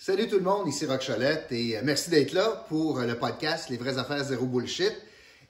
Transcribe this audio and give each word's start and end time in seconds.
Salut 0.00 0.28
tout 0.28 0.36
le 0.36 0.44
monde, 0.44 0.68
ici 0.68 0.86
Rock 0.86 1.04
Cholette 1.04 1.50
et 1.50 1.76
euh, 1.76 1.80
merci 1.82 2.08
d'être 2.08 2.32
là 2.32 2.64
pour 2.68 3.00
euh, 3.00 3.04
le 3.04 3.18
podcast 3.18 3.68
Les 3.68 3.76
vraies 3.76 3.98
affaires 3.98 4.22
zéro 4.22 4.46
bullshit. 4.46 4.92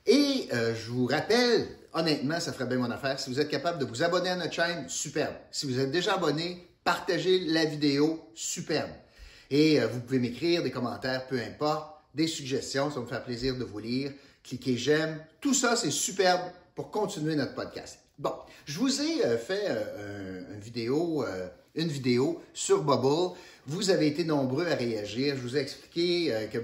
Et 0.06 0.48
euh, 0.54 0.74
je 0.74 0.90
vous 0.90 1.04
rappelle, 1.04 1.68
honnêtement, 1.92 2.40
ça 2.40 2.54
ferait 2.54 2.64
bien 2.64 2.78
mon 2.78 2.90
affaire. 2.90 3.20
Si 3.20 3.28
vous 3.28 3.38
êtes 3.40 3.50
capable 3.50 3.78
de 3.78 3.84
vous 3.84 4.02
abonner 4.02 4.30
à 4.30 4.36
notre 4.36 4.54
chaîne, 4.54 4.88
superbe. 4.88 5.34
Si 5.50 5.66
vous 5.66 5.78
êtes 5.78 5.90
déjà 5.90 6.14
abonné, 6.14 6.66
partagez 6.82 7.40
la 7.40 7.66
vidéo, 7.66 8.26
superbe. 8.34 8.88
Et 9.50 9.80
vous 9.80 10.00
pouvez 10.00 10.18
m'écrire 10.18 10.62
des 10.62 10.70
commentaires, 10.70 11.26
peu 11.26 11.38
importe, 11.38 12.00
des 12.14 12.26
suggestions, 12.26 12.90
ça 12.90 13.00
me 13.00 13.06
faire 13.06 13.24
plaisir 13.24 13.54
de 13.54 13.64
vous 13.64 13.80
lire. 13.80 14.12
Cliquez 14.42 14.78
j'aime. 14.78 15.22
Tout 15.42 15.52
ça, 15.52 15.76
c'est 15.76 15.90
superbe 15.90 16.40
pour 16.74 16.90
continuer 16.90 17.36
notre 17.36 17.54
podcast. 17.54 17.98
Bon, 18.18 18.32
je 18.64 18.78
vous 18.78 19.02
ai 19.02 19.36
fait 19.36 19.68
une 20.50 20.60
vidéo, 20.60 21.24
une 21.74 21.88
vidéo 21.88 22.40
sur 22.52 22.82
Bubble. 22.82 23.36
Vous 23.66 23.90
avez 23.90 24.06
été 24.06 24.24
nombreux 24.24 24.66
à 24.66 24.74
réagir. 24.74 25.36
Je 25.36 25.42
vous 25.42 25.56
ai 25.56 25.60
expliqué 25.60 26.34
euh, 26.34 26.46
que 26.46 26.58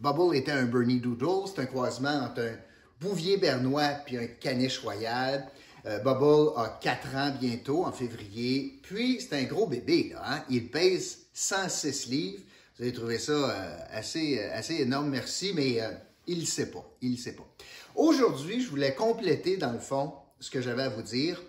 Bubble 0.00 0.36
était 0.36 0.52
un 0.52 0.64
Bernie 0.64 1.00
Doodle. 1.00 1.46
C'est 1.46 1.60
un 1.62 1.66
croisement 1.66 2.24
entre 2.24 2.40
un 2.40 2.56
bouvier 3.00 3.36
bernois 3.36 3.90
puis 4.06 4.16
un 4.16 4.26
caniche 4.26 4.78
royal. 4.78 5.46
Euh, 5.86 5.98
Bubble 5.98 6.52
a 6.56 6.78
4 6.80 7.16
ans 7.16 7.32
bientôt, 7.38 7.84
en 7.84 7.92
février. 7.92 8.80
Puis, 8.82 9.20
c'est 9.20 9.36
un 9.36 9.44
gros 9.44 9.66
bébé. 9.66 10.14
Hein. 10.24 10.42
Il 10.50 10.70
pèse 10.70 11.26
106 11.32 12.06
livres. 12.08 12.42
Vous 12.76 12.84
avez 12.84 12.92
trouvé 12.92 13.18
ça 13.18 13.32
euh, 13.32 13.78
assez, 13.90 14.40
assez 14.40 14.76
énorme, 14.76 15.10
merci, 15.10 15.52
mais 15.54 15.80
il 16.26 16.40
ne 16.40 16.44
sait 16.44 16.70
pas. 16.70 16.84
Il 17.00 17.18
sait 17.18 17.34
pas. 17.34 17.46
Aujourd'hui, 17.94 18.60
je 18.60 18.68
voulais 18.68 18.94
compléter, 18.94 19.56
dans 19.56 19.72
le 19.72 19.78
fond, 19.78 20.12
ce 20.40 20.50
que 20.50 20.60
j'avais 20.60 20.84
à 20.84 20.88
vous 20.88 21.02
dire 21.02 21.40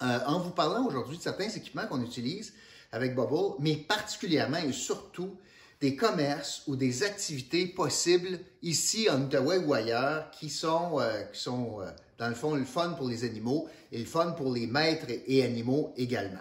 en 0.00 0.38
vous 0.40 0.50
parlant 0.50 0.86
aujourd'hui 0.86 1.18
de 1.18 1.22
certains 1.22 1.48
équipements 1.48 1.86
qu'on 1.86 2.02
utilise 2.02 2.52
avec 2.92 3.14
Bubble, 3.14 3.56
mais 3.58 3.76
particulièrement 3.76 4.58
et 4.58 4.72
surtout 4.72 5.36
des 5.80 5.94
commerces 5.94 6.62
ou 6.66 6.76
des 6.76 7.02
activités 7.04 7.66
possibles 7.66 8.40
ici 8.62 9.08
en 9.10 9.22
Outaouais 9.22 9.58
ou 9.58 9.74
ailleurs 9.74 10.30
qui 10.32 10.50
sont, 10.50 10.98
euh, 10.98 11.22
qui 11.32 11.40
sont 11.40 11.80
euh, 11.80 11.90
dans 12.18 12.28
le 12.28 12.34
fond, 12.34 12.54
le 12.54 12.64
fun 12.64 12.90
pour 12.90 13.08
les 13.08 13.24
animaux 13.24 13.68
et 13.92 13.98
le 13.98 14.04
fun 14.04 14.32
pour 14.32 14.52
les 14.52 14.66
maîtres 14.66 15.06
et 15.26 15.44
animaux 15.44 15.92
également. 15.96 16.40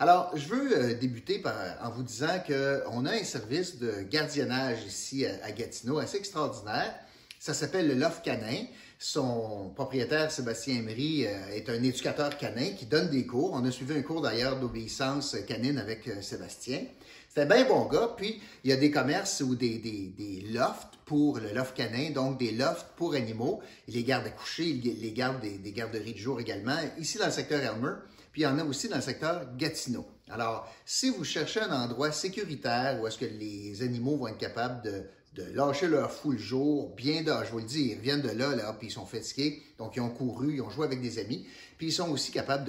Alors, 0.00 0.30
je 0.34 0.46
veux 0.48 0.78
euh, 0.78 0.94
débuter 0.94 1.42
en 1.82 1.90
vous 1.90 2.02
disant 2.02 2.38
qu'on 2.46 3.04
a 3.04 3.12
un 3.12 3.24
service 3.24 3.78
de 3.78 4.02
gardiennage 4.02 4.84
ici 4.86 5.26
à, 5.26 5.50
Gatineau 5.52 5.98
assez 5.98 6.16
extraordinaire. 6.16 6.94
Ça 7.38 7.52
s'appelle 7.52 7.88
le 7.88 7.94
Loft 7.94 8.24
Canin. 8.24 8.64
Son 9.00 9.70
propriétaire, 9.76 10.32
Sébastien 10.32 10.78
Emery, 10.78 11.24
euh, 11.24 11.54
est 11.54 11.68
un 11.70 11.80
éducateur 11.80 12.36
canin 12.36 12.70
qui 12.70 12.84
donne 12.86 13.08
des 13.08 13.26
cours. 13.26 13.52
On 13.54 13.64
a 13.64 13.70
suivi 13.70 13.96
un 13.96 14.02
cours 14.02 14.22
d'ailleurs 14.22 14.58
d'obéissance 14.58 15.36
canine 15.46 15.78
avec 15.78 16.08
euh, 16.08 16.20
Sébastien. 16.20 16.80
C'est 17.28 17.42
un 17.42 17.46
bien 17.46 17.64
bon 17.64 17.86
gars. 17.86 18.14
Puis, 18.16 18.40
il 18.64 18.70
y 18.70 18.72
a 18.72 18.76
des 18.76 18.90
commerces 18.90 19.40
ou 19.40 19.54
des, 19.54 19.78
des, 19.78 20.44
lofts 20.50 20.98
pour 21.04 21.38
le 21.38 21.52
loft 21.52 21.76
canin, 21.76 22.10
donc 22.10 22.40
des 22.40 22.50
lofts 22.50 22.88
pour 22.96 23.14
animaux. 23.14 23.60
Il 23.86 23.94
les 23.94 24.02
garde 24.02 24.26
à 24.26 24.30
coucher, 24.30 24.64
il 24.64 25.00
les 25.00 25.12
garde 25.12 25.40
des, 25.42 25.58
des 25.58 25.72
garderies 25.72 26.14
de 26.14 26.18
jour 26.18 26.40
également, 26.40 26.76
ici 26.98 27.18
dans 27.18 27.26
le 27.26 27.32
secteur 27.32 27.60
Elmer. 27.60 27.92
Puis, 28.32 28.42
il 28.42 28.44
y 28.44 28.48
en 28.48 28.58
a 28.58 28.64
aussi 28.64 28.88
dans 28.88 28.96
le 28.96 29.02
secteur 29.02 29.46
Gatineau. 29.56 30.06
Alors, 30.28 30.68
si 30.84 31.10
vous 31.10 31.22
cherchez 31.22 31.60
un 31.60 31.70
endroit 31.70 32.10
sécuritaire 32.10 33.00
où 33.00 33.06
est-ce 33.06 33.18
que 33.18 33.24
les 33.26 33.80
animaux 33.80 34.16
vont 34.16 34.26
être 34.26 34.38
capables 34.38 34.82
de 34.82 35.04
de 35.38 35.44
lâcher 35.54 35.86
leur 35.86 36.10
fou 36.10 36.32
le 36.32 36.38
jour, 36.38 36.94
bien 36.96 37.22
d'âge, 37.22 37.46
je 37.46 37.52
vous 37.52 37.58
le 37.58 37.64
dis, 37.64 37.90
ils 37.90 37.96
reviennent 37.96 38.22
de 38.22 38.30
là, 38.30 38.56
là, 38.56 38.72
puis 38.72 38.88
ils 38.88 38.90
sont 38.90 39.06
fatigués, 39.06 39.62
donc 39.78 39.94
ils 39.94 40.00
ont 40.00 40.10
couru, 40.10 40.54
ils 40.54 40.60
ont 40.62 40.70
joué 40.70 40.84
avec 40.84 41.00
des 41.00 41.20
amis, 41.20 41.46
puis 41.76 41.88
ils 41.88 41.92
sont 41.92 42.10
aussi 42.10 42.32
capables 42.32 42.68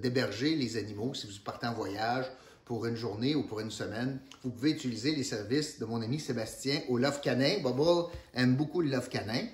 d'héberger 0.00 0.56
les 0.56 0.78
animaux 0.78 1.12
si 1.12 1.26
vous 1.26 1.32
partez 1.44 1.66
en 1.66 1.74
voyage 1.74 2.24
pour 2.64 2.86
une 2.86 2.96
journée 2.96 3.34
ou 3.34 3.42
pour 3.42 3.60
une 3.60 3.70
semaine. 3.70 4.20
Vous 4.42 4.50
pouvez 4.50 4.70
utiliser 4.70 5.14
les 5.14 5.22
services 5.22 5.78
de 5.78 5.84
mon 5.84 6.00
ami 6.00 6.18
Sébastien 6.18 6.80
au 6.88 6.96
Love 6.96 7.20
Canin. 7.20 7.60
Bubble 7.62 8.10
aime 8.34 8.56
beaucoup 8.56 8.80
le 8.80 8.90
Love 8.90 9.08
Canin. 9.08 9.46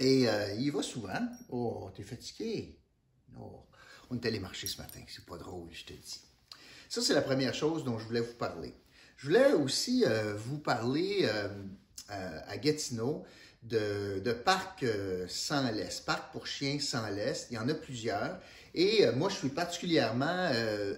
Et 0.00 0.28
euh, 0.28 0.54
il 0.54 0.70
va 0.70 0.82
souvent. 0.82 1.20
Oh, 1.48 1.90
t'es 1.94 2.02
fatigué. 2.02 2.78
Oh, 3.40 3.64
on 4.10 4.16
est 4.16 4.26
allé 4.26 4.38
marcher 4.38 4.66
ce 4.66 4.78
matin. 4.78 5.00
C'est 5.08 5.26
pas 5.26 5.38
drôle, 5.38 5.68
je 5.72 5.84
te 5.84 5.92
dis. 5.92 6.20
Ça, 6.88 7.00
c'est 7.00 7.14
la 7.14 7.22
première 7.22 7.54
chose 7.54 7.84
dont 7.84 7.98
je 7.98 8.06
voulais 8.06 8.20
vous 8.20 8.34
parler. 8.34 8.74
Je 9.16 9.28
voulais 9.28 9.52
aussi 9.52 10.04
euh, 10.06 10.34
vous 10.36 10.58
parler 10.58 11.20
euh, 11.22 11.48
euh, 12.10 12.40
à 12.48 12.56
Gatineau 12.56 13.24
de, 13.62 14.32
parcs 14.44 14.84
sans 15.28 15.70
laisse, 15.70 16.00
parcs 16.00 16.30
pour 16.32 16.46
chiens 16.46 16.78
sans 16.80 17.08
laisse. 17.08 17.46
Il 17.50 17.54
y 17.54 17.58
en 17.58 17.68
a 17.68 17.74
plusieurs. 17.74 18.38
Et 18.74 19.06
moi, 19.12 19.30
je 19.30 19.36
suis 19.36 19.48
particulièrement 19.48 20.50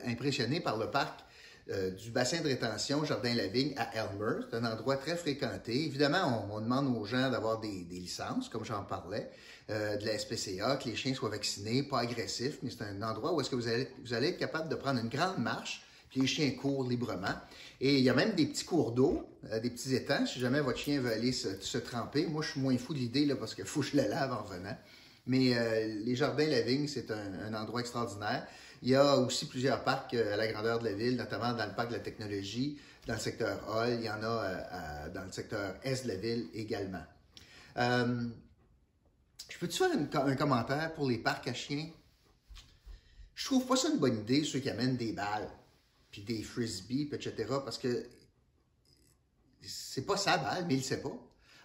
impressionné 0.04 0.58
par 0.58 0.76
le 0.76 0.90
parc 0.90 1.20
du 1.68 2.10
bassin 2.10 2.40
de 2.40 2.48
rétention 2.48 3.04
Jardin-la-Vigne 3.04 3.74
à 3.76 3.94
Elmer. 3.94 4.46
Un 4.50 4.64
endroit 4.64 4.96
très 4.96 5.14
fréquenté. 5.14 5.84
Évidemment, 5.84 6.48
on, 6.50 6.60
demande 6.60 6.88
aux 6.96 7.04
gens 7.04 7.30
d'avoir 7.30 7.60
des, 7.60 7.86
licences, 7.88 8.48
comme 8.48 8.64
j'en 8.64 8.82
parlais, 8.82 9.30
de 9.68 10.04
la 10.04 10.18
SPCA, 10.18 10.76
que 10.76 10.88
les 10.88 10.96
chiens 10.96 11.14
soient 11.14 11.28
vaccinés, 11.28 11.84
pas 11.84 12.00
agressifs, 12.00 12.58
mais 12.62 12.70
c'est 12.70 12.82
un 12.82 13.00
endroit 13.02 13.32
où 13.32 13.40
est-ce 13.40 13.50
que 13.50 13.56
vous 13.56 13.68
allez, 13.68 13.88
vous 14.04 14.12
allez 14.12 14.30
être 14.30 14.38
capable 14.38 14.68
de 14.68 14.74
prendre 14.74 14.98
une 14.98 15.08
grande 15.08 15.38
marche 15.38 15.86
les 16.16 16.26
chiens 16.26 16.50
courent 16.50 16.88
librement. 16.88 17.34
Et 17.80 17.98
il 17.98 18.04
y 18.04 18.10
a 18.10 18.14
même 18.14 18.34
des 18.34 18.46
petits 18.46 18.64
cours 18.64 18.92
d'eau, 18.92 19.28
euh, 19.52 19.60
des 19.60 19.70
petits 19.70 19.94
étangs, 19.94 20.26
si 20.26 20.40
jamais 20.40 20.60
votre 20.60 20.78
chien 20.78 21.00
veut 21.00 21.12
aller 21.12 21.32
se, 21.32 21.78
tremper. 21.78 22.26
Moi, 22.26 22.42
je 22.42 22.52
suis 22.52 22.60
moins 22.60 22.76
fou 22.78 22.94
de 22.94 22.98
l'idée 22.98 23.26
parce 23.34 23.54
qu'il 23.54 23.64
faut 23.64 23.80
que 23.80 23.86
je 23.86 23.96
le 23.96 24.08
lave 24.08 24.32
en 24.32 24.42
venant. 24.42 24.76
Mais 25.26 25.56
euh, 25.56 25.86
les 26.04 26.16
jardins 26.16 26.46
La 26.46 26.62
Vigne, 26.62 26.88
c'est 26.88 27.10
un, 27.10 27.52
endroit 27.54 27.80
extraordinaire. 27.80 28.46
Il 28.82 28.88
y 28.90 28.94
a 28.94 29.16
aussi 29.18 29.46
plusieurs 29.46 29.84
parcs 29.84 30.14
euh, 30.14 30.34
à 30.34 30.36
la 30.36 30.50
grandeur 30.50 30.78
de 30.78 30.84
la 30.84 30.92
ville, 30.92 31.16
notamment 31.16 31.52
dans 31.52 31.66
le 31.66 31.74
parc 31.74 31.88
de 31.88 31.94
la 31.94 32.00
technologie, 32.00 32.78
dans 33.06 33.14
le 33.14 33.20
secteur 33.20 33.60
Hall. 33.68 33.94
Il 33.98 34.04
y 34.04 34.10
en 34.10 34.22
a 34.22 35.08
dans 35.12 35.24
le 35.24 35.32
secteur 35.32 35.74
Est 35.82 36.04
de 36.04 36.08
la 36.08 36.16
ville 36.16 36.48
également. 36.54 37.04
je 37.76 39.58
peux-tu 39.60 39.78
faire 39.78 39.90
un 40.26 40.36
commentaire 40.36 40.94
pour 40.94 41.08
les 41.08 41.18
parcs 41.18 41.48
à 41.48 41.54
chiens? 41.54 41.88
Je 43.34 43.44
trouve 43.44 43.66
pas 43.66 43.76
ça 43.76 43.88
une 43.90 43.98
bonne 43.98 44.18
idée, 44.18 44.44
ceux 44.44 44.60
qui 44.60 44.70
amènent 44.70 44.96
des 44.96 45.12
balles 45.12 45.48
des 46.22 46.42
frisbees, 46.42 47.08
etc. 47.12 47.46
Parce 47.64 47.78
que 47.78 48.06
c'est 49.62 50.06
pas 50.06 50.16
sa 50.16 50.38
balle, 50.38 50.66
mais 50.68 50.74
il 50.74 50.84
sait 50.84 51.00
pas. 51.00 51.16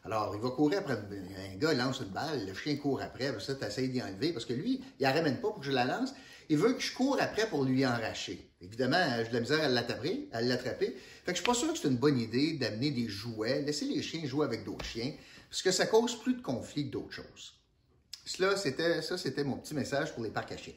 Alors, 0.04 0.34
il 0.36 0.42
va 0.42 0.50
courir 0.50 0.80
après. 0.80 0.94
Un 0.94 1.58
gars 1.58 1.74
lance 1.74 2.00
une 2.00 2.10
balle, 2.10 2.46
le 2.46 2.54
chien 2.54 2.76
court 2.78 3.02
après, 3.02 3.34
ça, 3.40 3.56
tu 3.56 3.88
d'y 3.88 4.02
enlever, 4.02 4.34
parce 4.34 4.46
que 4.46 4.54
lui, 4.54 4.82
il 5.00 5.04
la 5.04 5.12
ramène 5.12 5.36
pas 5.36 5.50
pour 5.50 5.60
que 5.60 5.66
je 5.66 5.72
la 5.72 5.86
lance. 5.86 6.14
Il 6.50 6.58
veut 6.58 6.74
que 6.74 6.82
je 6.82 6.94
cours 6.94 7.18
après 7.22 7.48
pour 7.48 7.64
lui 7.64 7.86
enracher. 7.86 8.52
Évidemment, 8.62 8.98
j'ai 9.18 9.30
de 9.30 9.34
la 9.34 9.40
misère 9.40 9.62
à 9.64 9.70
l'attraper, 9.70 10.28
à 10.34 10.42
l'attraper. 10.42 10.98
Fait 11.26 11.32
que 11.32 11.32
je 11.32 11.36
suis 11.36 11.46
pas 11.46 11.54
sûr 11.54 11.72
que 11.72 11.80
c'est 11.80 11.88
une 11.88 11.98
bonne 11.98 12.20
idée 12.20 12.54
d'amener 12.54 12.92
des 12.92 13.08
jouets, 13.08 13.62
laisser 13.62 13.86
les 13.86 14.02
chiens 14.02 14.26
jouer 14.26 14.46
avec 14.46 14.66
d'autres 14.66 14.84
chiens, 14.84 15.14
parce 15.50 15.62
que 15.62 15.72
ça 15.72 15.86
cause 15.86 16.20
plus 16.20 16.34
de 16.34 16.42
conflits 16.42 16.88
que 16.88 16.92
d'autres 16.92 17.14
choses. 17.14 17.54
Cela, 18.26 18.58
c'était, 18.58 19.02
ça, 19.02 19.18
c'était 19.18 19.44
mon 19.44 19.58
petit 19.58 19.74
message 19.74 20.14
pour 20.14 20.24
les 20.24 20.30
parcs 20.30 20.52
à 20.52 20.58
chiens. 20.58 20.74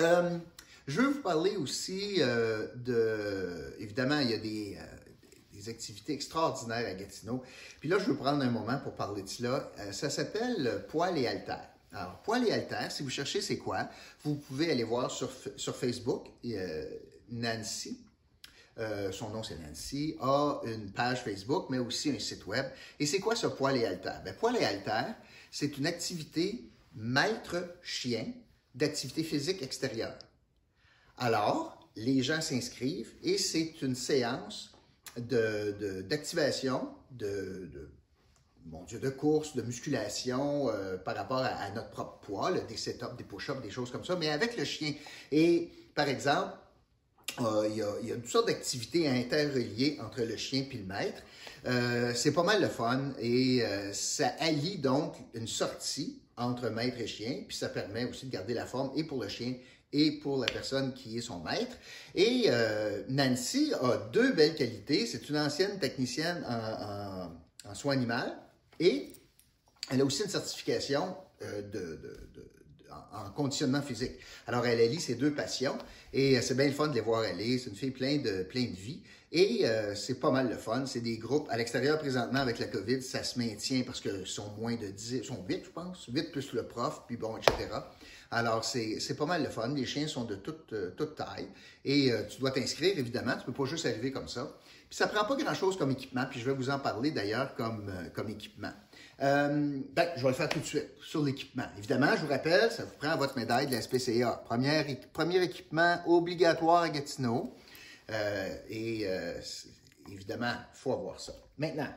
Euh, 0.00 0.38
je 0.86 1.00
veux 1.00 1.08
vous 1.08 1.20
parler 1.22 1.56
aussi 1.56 2.16
euh, 2.18 2.66
de. 2.76 3.74
Évidemment, 3.78 4.18
il 4.18 4.30
y 4.30 4.34
a 4.34 4.38
des, 4.38 4.76
euh, 4.78 5.12
des, 5.52 5.68
activités 5.68 6.12
extraordinaires 6.12 6.86
à 6.86 6.92
Gatineau. 6.92 7.42
Puis 7.80 7.88
là, 7.88 7.98
je 7.98 8.04
veux 8.04 8.16
prendre 8.16 8.42
un 8.42 8.50
moment 8.50 8.78
pour 8.78 8.94
parler 8.94 9.22
de 9.22 9.28
cela. 9.28 9.72
Euh, 9.78 9.92
ça 9.92 10.10
s'appelle 10.10 10.84
Poil 10.88 11.16
et 11.16 11.26
Alter. 11.26 11.62
Alors, 11.92 12.20
Poil 12.22 12.46
et 12.46 12.52
Alter, 12.52 12.90
si 12.90 13.02
vous 13.02 13.08
cherchez 13.08 13.40
c'est 13.40 13.56
quoi, 13.56 13.88
vous 14.24 14.34
pouvez 14.34 14.70
aller 14.70 14.84
voir 14.84 15.10
sur, 15.10 15.30
sur 15.56 15.76
Facebook. 15.76 16.26
Nancy, 17.30 18.04
son 19.12 19.30
nom 19.30 19.42
c'est 19.42 19.56
Nancy, 19.58 20.16
a 20.20 20.60
une 20.64 20.90
page 20.90 21.22
Facebook, 21.22 21.66
mais 21.70 21.78
aussi 21.78 22.10
un 22.10 22.18
site 22.18 22.46
web. 22.46 22.66
Et 22.98 23.06
c'est 23.06 23.20
quoi 23.20 23.36
ce 23.36 23.46
Poil 23.46 23.76
et 23.76 23.86
Alter? 23.86 24.12
Ben, 24.24 24.34
poil 24.34 24.56
et 24.56 24.64
Alter, 24.64 25.12
c'est 25.50 25.78
une 25.78 25.86
activité 25.86 26.68
maître-chien 26.94 28.26
d'activité 28.74 29.22
physique 29.22 29.62
extérieure. 29.62 30.18
Alors, 31.18 31.74
les 31.96 32.22
gens 32.22 32.40
s'inscrivent 32.40 33.12
et 33.22 33.38
c'est 33.38 33.82
une 33.82 33.94
séance 33.94 34.72
d'activation, 35.16 36.88
de, 37.12 37.70
de, 38.64 39.10
course, 39.10 39.54
de 39.54 39.62
musculation 39.62 40.68
euh, 40.68 40.96
par 40.96 41.14
rapport 41.14 41.38
à, 41.38 41.70
notre 41.70 41.90
propre 41.90 42.18
poids, 42.20 42.50
des 42.50 42.76
set-ups, 42.76 43.16
des 43.16 43.24
push-ups, 43.24 43.62
des 43.62 43.70
choses 43.70 43.92
comme 43.92 44.04
ça, 44.04 44.16
mais 44.16 44.28
avec 44.28 44.56
le 44.56 44.64
chien. 44.64 44.92
Et 45.30 45.70
par 45.94 46.08
exemple, 46.08 46.52
euh, 47.40 47.68
il, 47.70 47.76
y 48.08 48.12
a, 48.12 48.16
toutes 48.16 48.28
sortes 48.28 48.48
d'activités 48.48 49.08
interreliées 49.08 49.98
entre 50.04 50.22
le 50.22 50.36
chien 50.36 50.66
et 50.70 50.76
le 50.76 50.84
maître. 50.84 51.22
Euh, 51.66 52.12
c'est 52.14 52.32
pas 52.32 52.42
mal 52.42 52.60
le 52.60 52.68
fun 52.68 53.12
et 53.20 53.62
ça 53.92 54.34
allie 54.40 54.78
donc 54.78 55.14
une 55.32 55.46
sortie 55.46 56.20
entre 56.36 56.68
maître 56.68 56.98
et 57.00 57.06
chien, 57.06 57.44
puis 57.46 57.56
ça 57.56 57.68
permet 57.68 58.04
aussi 58.04 58.26
de 58.26 58.32
garder 58.32 58.54
la 58.54 58.66
forme 58.66 58.90
et 58.96 59.04
pour 59.04 59.22
le 59.22 59.28
chien 59.28 59.54
et 59.94 60.10
pour 60.10 60.38
la 60.38 60.46
personne 60.46 60.92
qui 60.92 61.16
est 61.16 61.22
son 61.22 61.40
maître. 61.40 61.76
Et 62.14 62.46
euh, 62.48 63.02
Nancy 63.08 63.72
a 63.80 63.96
deux 64.12 64.32
belles 64.32 64.56
qualités. 64.56 65.06
C'est 65.06 65.28
une 65.30 65.38
ancienne 65.38 65.78
technicienne 65.78 66.44
en, 66.46 67.74
soins 67.74 67.94
animaux 67.94 68.34
et 68.78 69.12
elle 69.90 70.00
a 70.00 70.04
aussi 70.04 70.22
une 70.22 70.28
certification 70.28 71.16
euh, 71.42 71.62
en, 73.12 73.30
conditionnement 73.30 73.82
physique. 73.82 74.12
Alors, 74.48 74.66
elle 74.66 74.80
allie 74.80 75.00
ses 75.00 75.14
deux 75.14 75.32
passions 75.32 75.78
et 76.12 76.40
c'est 76.42 76.56
bien 76.56 76.66
le 76.66 76.72
fun 76.72 76.88
de 76.88 76.94
les 76.94 77.00
voir 77.00 77.20
aller. 77.20 77.58
C'est 77.58 77.70
une 77.70 77.76
fille 77.76 77.90
pleine 77.92 78.22
de, 78.22 78.42
plein 78.42 78.64
de 78.64 78.76
vie 78.76 79.00
et 79.30 79.64
c'est 79.94 80.20
pas 80.20 80.30
mal 80.30 80.48
le 80.48 80.56
fun. 80.56 80.86
C'est 80.86 81.00
des 81.00 81.18
groupes 81.18 81.48
à 81.50 81.56
l'extérieur 81.56 81.98
présentement 81.98 82.40
avec 82.40 82.58
la 82.58 82.66
COVID, 82.66 83.00
ça 83.02 83.22
se 83.22 83.38
maintient 83.38 83.82
parce 83.82 84.00
qu'ils 84.00 84.26
sont 84.26 84.50
moins 84.58 84.74
de 84.74 84.88
10, 84.88 85.12
ils 85.12 85.24
sont 85.24 85.44
8, 85.48 85.64
je 85.64 85.70
pense, 85.70 86.06
8 86.12 86.32
plus 86.32 86.52
le 86.52 86.66
prof, 86.66 87.02
puis 87.06 87.16
bon, 87.16 87.36
etc. 87.36 87.68
Alors, 88.30 88.64
c'est 88.64 89.16
pas 89.16 89.26
mal 89.26 89.42
le 89.42 89.48
fun. 89.48 89.68
Les 89.68 89.86
chiens 89.86 90.08
sont 90.08 90.24
de 90.24 90.34
toute, 90.34 90.74
toute 90.96 91.14
taille 91.14 91.48
et 91.84 92.10
tu 92.28 92.40
dois 92.40 92.50
t'inscrire, 92.50 92.98
évidemment. 92.98 93.36
Tu 93.36 93.44
peux 93.44 93.52
pas 93.52 93.64
juste 93.64 93.86
arriver 93.86 94.10
comme 94.10 94.28
ça. 94.28 94.56
Puis 94.88 94.98
ça 94.98 95.06
prend 95.06 95.24
pas 95.24 95.36
grand-chose 95.36 95.76
comme 95.76 95.92
équipement, 95.92 96.24
puis 96.28 96.40
je 96.40 96.44
vais 96.44 96.52
vous 96.52 96.70
en 96.70 96.78
parler 96.78 97.10
d'ailleurs 97.10 97.54
comme, 97.54 97.92
comme 98.14 98.28
équipement. 98.28 98.72
Euh, 99.20 99.80
ben, 99.94 100.08
je 100.16 100.22
vais 100.22 100.28
le 100.28 100.34
faire 100.34 100.48
tout 100.48 100.58
de 100.58 100.64
suite 100.64 100.90
sur 101.00 101.22
l'équipement. 101.22 101.66
Évidemment, 101.78 102.16
je 102.16 102.22
vous 102.22 102.28
rappelle, 102.28 102.70
ça 102.70 102.84
vous 102.84 102.94
prend 102.98 103.16
votre 103.16 103.36
médaille 103.36 103.66
de 103.66 103.72
la 103.72 103.82
SPCA. 103.82 104.44
Premier, 104.44 105.42
équipement 105.42 106.00
obligatoire 106.06 106.82
à 106.82 106.88
Gatineau. 106.90 107.54
Euh, 108.10 108.56
et 108.68 109.06
euh, 109.06 109.40
évidemment, 110.10 110.52
il 110.52 110.76
faut 110.76 110.92
avoir 110.92 111.20
ça. 111.20 111.32
Maintenant, 111.58 111.88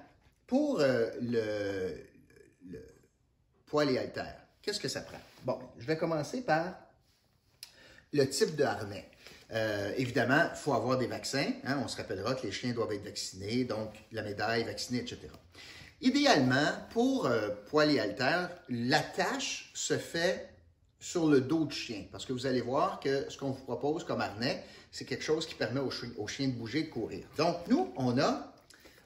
pour 0.46 0.80
le, 0.80 1.12
le, 1.22 2.80
poil 3.66 3.90
et 3.90 3.98
haltère, 3.98 4.47
qu'est-ce 4.68 4.82
que 4.82 4.90
ça 4.90 5.00
prend? 5.00 5.20
Bon, 5.46 5.58
je 5.80 5.86
vais 5.86 5.96
commencer 5.96 6.42
par 6.42 6.76
le 8.12 8.28
type 8.30 8.58
de 8.58 8.66
harnais. 8.66 9.10
évidemment, 9.96 10.50
il 10.52 10.58
faut 10.58 10.74
avoir 10.74 10.98
des 10.98 11.08
vaccins. 11.08 11.54
Hein. 11.64 11.80
on 11.82 11.88
se 11.88 11.96
rappellera 11.96 12.36
que 12.36 12.46
les 12.46 12.52
chiens 12.52 12.74
doivent 12.74 12.92
être 12.92 13.06
vaccinés, 13.06 13.64
donc 13.64 13.94
la 14.12 14.24
médaille 14.24 14.66
vaccinée, 14.66 15.00
etc. 15.00 15.20
Idéalement, 16.02 16.74
pour 16.92 17.28
euh, 17.28 17.50
poil 17.70 17.92
et 17.92 18.00
haltère, 18.02 18.50
l'attache 18.68 19.72
se 19.74 19.98
fait 19.98 20.50
sur 21.00 21.28
le 21.28 21.40
dos 21.40 21.64
du 21.64 21.74
chien. 21.74 22.04
Parce 22.12 22.26
que 22.26 22.34
vous 22.34 22.46
allez 22.46 22.60
voir 22.60 23.00
que 23.00 23.30
ce 23.30 23.38
qu'on 23.38 23.52
vous 23.52 23.64
propose 23.64 24.04
comme 24.04 24.20
harnais, 24.20 24.66
c'est 24.92 25.06
quelque 25.06 25.24
chose 25.24 25.48
qui 25.48 25.56
permet 25.56 25.80
au, 25.80 26.28
chien 26.28 26.48
de 26.50 26.54
bouger, 26.54 26.84
de 26.84 26.90
courir. 26.90 27.26
Donc, 27.38 27.56
nous, 27.70 27.94
on 27.96 28.20
a, 28.20 28.54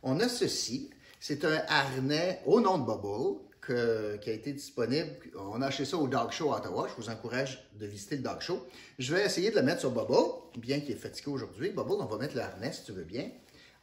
on 0.02 0.20
a 0.20 0.28
ceci. 0.28 0.90
C'est 1.20 1.46
un 1.46 1.62
harnais 1.68 2.42
au 2.48 2.60
nom 2.62 2.80
de 2.80 2.86
Bubble 2.86 3.51
qui 3.66 4.30
a 4.30 4.34
été 4.34 4.54
disponible. 4.54 5.12
On 5.38 5.62
a 5.62 5.68
acheté 5.68 5.86
ça 5.86 5.98
au 5.98 6.08
Dog 6.08 6.32
Show 6.32 6.52
à 6.54 6.58
Ottawa. 6.58 6.88
Je 6.90 7.02
vous 7.02 7.10
encourage 7.10 7.68
de 7.74 7.86
visiter 7.86 8.18
le 8.18 8.24
Dog 8.24 8.42
Show. 8.42 8.68
Je 8.98 9.14
vais 9.14 9.24
essayer 9.24 9.52
de 9.52 9.56
le 9.56 9.62
mettre 9.62 9.82
sur 9.82 9.92
Bubble, 9.92 10.34
bien 10.58 10.80
qu'il 10.80 10.92
est 10.92 10.96
fatigué 10.96 11.30
aujourd'hui. 11.30 11.70
Bubble, 11.70 11.94
on 12.00 12.06
va 12.06 12.18
mettre 12.18 12.36
le 12.36 12.42
harnais 12.42 12.74
si 12.74 12.84
tu 12.84 12.92
veux 12.92 13.04
bien. 13.04 13.30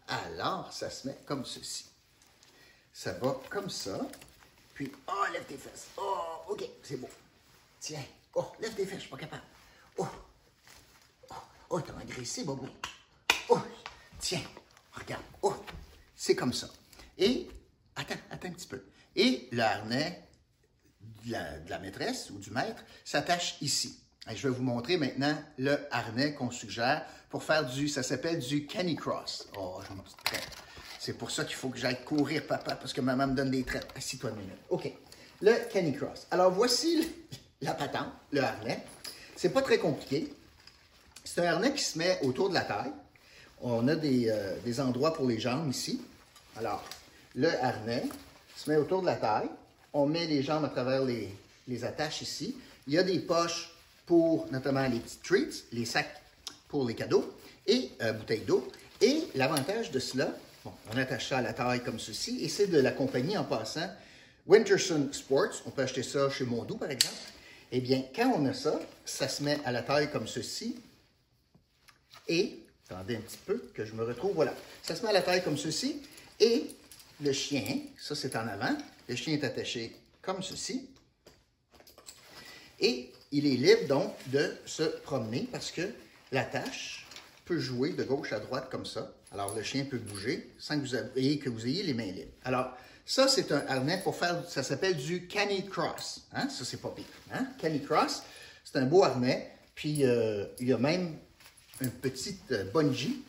Alors, 0.09 0.73
ça 0.73 0.91
se 0.91 1.07
met 1.07 1.17
comme 1.27 1.45
ceci. 1.45 1.87
Ça 2.93 3.13
va 3.13 3.41
comme 3.51 3.71
ça. 3.71 4.01
Puis, 4.75 4.91
oh, 5.07 5.25
lève 5.33 5.45
tes 5.45 5.57
fesses. 5.57 5.89
Oh, 5.97 6.19
OK, 6.49 6.65
c'est 6.83 6.97
beau. 6.97 7.09
Tiens. 7.79 8.05
Oh, 8.35 8.47
lève 8.61 8.75
tes 8.75 8.85
fesses, 8.85 8.97
je 8.97 9.03
suis 9.03 9.11
pas 9.11 9.17
capable. 9.17 9.43
Oh, 9.97 10.07
oh, 11.31 11.35
oh 11.71 11.81
t'as 11.81 11.93
engraissé, 11.93 12.45
Bobo. 12.45 12.67
Oh, 13.49 13.59
tiens, 14.19 14.43
regarde. 14.93 15.23
Oh, 15.43 15.55
c'est 16.17 16.35
comme 16.35 16.53
ça. 16.53 16.69
Et, 17.17 17.49
attends, 17.95 18.15
attends 18.31 18.49
un 18.49 18.53
petit 18.53 18.67
peu. 18.67 18.83
Et 19.17 19.49
le 19.53 19.63
harnais 19.63 20.23
de 21.27 21.33
la, 21.69 21.79
maîtresse 21.79 22.31
ou 22.31 22.39
du 22.39 22.51
maître 22.51 22.85
s'attache 23.05 23.57
ici. 23.61 24.01
Et 24.31 24.37
je 24.37 24.49
vais 24.49 24.55
vous 24.55 24.63
montrer 24.63 24.97
maintenant 24.97 25.37
le 25.59 25.79
harnais 25.91 26.35
qu'on 26.35 26.51
suggère 26.51 27.05
pour 27.31 27.43
faire 27.43 27.67
du, 27.67 27.89
ça 27.89 28.03
s'appelle 28.03 28.39
du 28.39 28.67
canicross. 28.67 29.49
Oh, 29.57 29.81
j'en 29.89 29.97
ai 29.97 30.25
très 30.25 30.41
c'est 30.99 31.15
pour 31.15 31.31
ça 31.31 31.45
qu'il 31.45 31.55
faut 31.55 31.69
que 31.69 31.79
j'aille 31.79 32.05
courir, 32.05 32.47
papa, 32.47 32.75
parce 32.75 32.93
que 32.93 33.01
maman 33.01 33.29
me 33.29 33.35
donne 33.35 33.51
des 33.51 33.63
traites. 33.63 33.89
Assis-toi 33.97 34.31
une 34.31 34.37
minute. 34.37 34.59
OK. 34.69 34.93
Le 35.41 35.55
canicross. 35.73 36.27
Alors, 36.31 36.51
voici 36.51 37.09
la 37.63 37.73
patente, 37.73 38.13
le 38.33 38.43
harnais. 38.43 38.85
C'est 39.37 39.51
pas 39.51 39.63
très 39.63 39.79
compliqué. 39.79 40.35
C'est 41.25 41.47
un 41.47 41.53
harnais 41.53 41.73
qui 41.73 41.83
se 41.83 41.97
met 41.97 42.19
autour 42.23 42.49
de 42.49 42.55
la 42.55 42.63
taille. 42.63 42.93
On 43.61 43.87
a 43.89 43.95
des, 43.95 44.29
euh, 44.29 44.59
des, 44.65 44.81
endroits 44.81 45.15
pour 45.15 45.27
les 45.27 45.39
jambes 45.39 45.71
ici. 45.71 46.03
Alors, 46.57 46.85
le 47.35 47.49
harnais 47.65 48.05
se 48.59 48.69
met 48.69 48.77
autour 48.77 49.03
de 49.03 49.07
la 49.07 49.17
taille. 49.17 49.49
On 49.93 50.07
met 50.07 50.27
les 50.27 50.43
jambes 50.43 50.65
à 50.65 50.69
travers 50.69 51.05
les, 51.05 51.85
attaches 51.85 52.23
ici. 52.23 52.57
Il 52.87 52.95
y 52.95 52.99
a 52.99 53.03
des 53.03 53.21
poches 53.21 53.71
pour 54.07 54.51
notamment 54.51 54.87
les 54.89 54.99
petits 54.99 55.19
treats, 55.23 55.65
les 55.73 55.85
sacs 55.85 56.23
pour 56.69 56.87
les 56.87 56.95
cadeaux 56.95 57.37
et 57.67 57.91
euh, 58.03 58.13
bouteilles 58.13 58.41
d'eau. 58.41 58.67
Et 59.01 59.23
l'avantage 59.35 59.91
de 59.91 60.01
cela, 60.01 60.35
on 60.65 60.97
attache 60.97 61.29
ça 61.29 61.39
à 61.39 61.43
la 61.43 61.53
taille 61.53 61.85
comme 61.85 62.01
ceci, 62.01 62.43
et 62.43 62.49
c'est 62.49 62.67
de 62.67 62.81
la 62.81 62.91
compagnie 62.91 63.37
en 63.37 63.45
passant 63.45 63.89
Winterson 64.47 65.09
Sports. 65.13 65.63
On 65.67 65.71
peut 65.71 65.83
acheter 65.83 66.03
ça 66.03 66.29
chez 66.31 66.45
Mondou, 66.45 66.77
par 66.77 66.91
exemple. 66.91 67.15
Eh 67.71 67.81
bien, 67.81 68.03
quand 68.17 68.33
on 68.35 68.45
a 68.47 68.55
ça, 68.55 68.81
ça 69.05 69.29
se 69.29 69.43
met 69.43 69.59
à 69.65 69.73
la 69.73 69.83
taille 69.83 70.11
comme 70.11 70.27
ceci, 70.27 70.77
et, 72.27 72.59
attendez 72.89 73.17
un 73.17 73.21
petit 73.21 73.39
peu 73.47 73.63
que 73.75 73.85
je 73.85 73.95
me 73.95 74.03
retrouve, 74.03 74.35
voilà, 74.35 74.55
ça 74.83 74.97
se 74.97 75.03
met 75.03 75.11
à 75.11 75.13
la 75.13 75.23
taille 75.23 75.45
comme 75.45 75.59
ceci, 75.59 76.03
et 76.41 76.71
le 77.21 77.33
chien, 77.33 77.81
ça 77.99 78.15
c'est 78.15 78.37
en 78.37 78.47
avant, 78.47 78.77
le 79.09 79.17
chien 79.17 79.35
est 79.35 79.45
attaché 79.45 79.97
comme 80.23 80.43
ceci, 80.43 80.89
et 82.81 83.11
il 83.33 83.47
est 83.47 83.57
libre 83.57 83.89
donc 83.89 84.15
de 84.27 84.55
se 84.65 84.83
promener 84.83 85.49
parce 85.51 85.71
que 85.71 85.83
l'attache 86.33 87.07
peut 87.45 87.59
jouer 87.59 87.93
de 87.93 88.05
gauche 88.05 88.33
à 88.33 88.41
droite 88.41 88.69
comme 88.71 88.87
ça. 88.87 89.15
Alors, 89.33 89.55
le 89.55 89.63
chien 89.63 89.85
peut 89.85 89.99
bouger 89.99 90.51
sans 90.59 90.79
que 90.79 90.87
vous 90.87 90.97
ayez, 91.19 91.39
que 91.39 91.49
vous 91.49 91.67
ayez 91.67 91.83
les 91.83 91.95
mains 91.95 92.05
libres. 92.05 92.33
Alors, 92.45 92.77
ça, 93.05 93.27
c'est 93.27 93.53
un 93.53 93.65
harnais 93.67 94.01
pour 94.03 94.17
faire, 94.17 94.45
ça 94.49 94.63
s'appelle 94.63 94.97
du 94.97 95.27
canicross. 95.27 96.27
Hein? 96.33 96.49
Ça, 96.51 96.65
c'est 96.65 96.77
pas 96.81 96.91
pire. 96.91 97.05
Hein? 97.33 97.49
Canicross, 97.59 98.23
c'est 98.65 98.79
un 98.79 98.87
beau 98.87 99.03
harnais. 99.03 99.51
Puis, 99.75 100.05
euh, 100.05 100.45
il 100.61 100.69
y 100.69 100.73
a 100.73 100.79
même 100.79 101.17
un 101.83 101.89
petit 101.89 102.39
euh, 102.51 102.65
bungee 102.65 103.23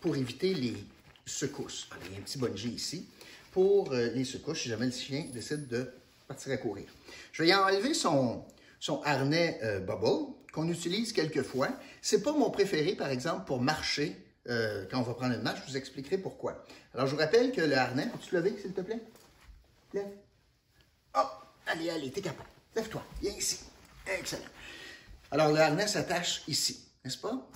pour 0.00 0.16
éviter 0.16 0.54
les 0.54 0.76
secousses. 1.24 1.86
Alors, 1.90 2.04
il 2.06 2.12
y 2.12 2.16
a 2.16 2.18
un 2.18 2.22
petit 2.22 2.38
bungee 2.38 2.74
ici 2.74 3.06
pour 3.54 3.92
euh, 3.92 4.10
les 4.10 4.24
secousses 4.24 4.62
si 4.62 4.68
jamais 4.68 4.86
le 4.86 4.92
chien 4.92 5.26
décide 5.32 5.68
de 5.68 5.88
partir 6.26 6.52
à 6.52 6.56
courir. 6.56 6.86
Je 7.30 7.44
vais 7.44 7.50
y 7.50 7.54
enlever 7.54 7.94
son, 7.94 8.44
son 8.80 9.00
harnais 9.02 9.60
bubble 9.86 10.34
qu'on 10.52 10.68
utilise 10.68 11.12
quelquefois. 11.12 11.68
C'est 12.02 12.22
pas 12.22 12.32
mon 12.32 12.50
préféré, 12.50 12.96
par 12.96 13.10
exemple, 13.10 13.44
pour 13.46 13.60
marcher 13.60 14.16
euh, 14.48 14.86
quand 14.90 14.98
on 14.98 15.02
va 15.02 15.14
prendre 15.14 15.34
une 15.34 15.42
marche, 15.42 15.60
je 15.64 15.70
vous 15.70 15.76
expliquerai 15.76 16.18
pourquoi. 16.18 16.64
Alors, 16.94 17.06
je 17.06 17.12
vous 17.12 17.20
rappelle 17.20 17.52
que 17.52 17.60
le 17.60 17.76
harnais, 17.76 18.08
peux-tu 18.08 18.30
te 18.30 18.36
lever, 18.36 18.56
s'il 18.60 18.72
te 18.72 18.80
plaît? 18.80 19.00
Lève. 19.92 20.10
Oh, 21.16 21.20
allez, 21.66 21.90
allez, 21.90 22.10
t'es 22.10 22.20
capable. 22.20 22.48
Lève-toi, 22.74 23.02
viens 23.22 23.32
ici. 23.32 23.60
Excellent. 24.18 24.42
Alors, 25.30 25.52
le 25.52 25.60
harnais 25.60 25.86
s'attache 25.86 26.42
ici, 26.48 26.88
n'est-ce 27.04 27.18
pas? 27.18 27.48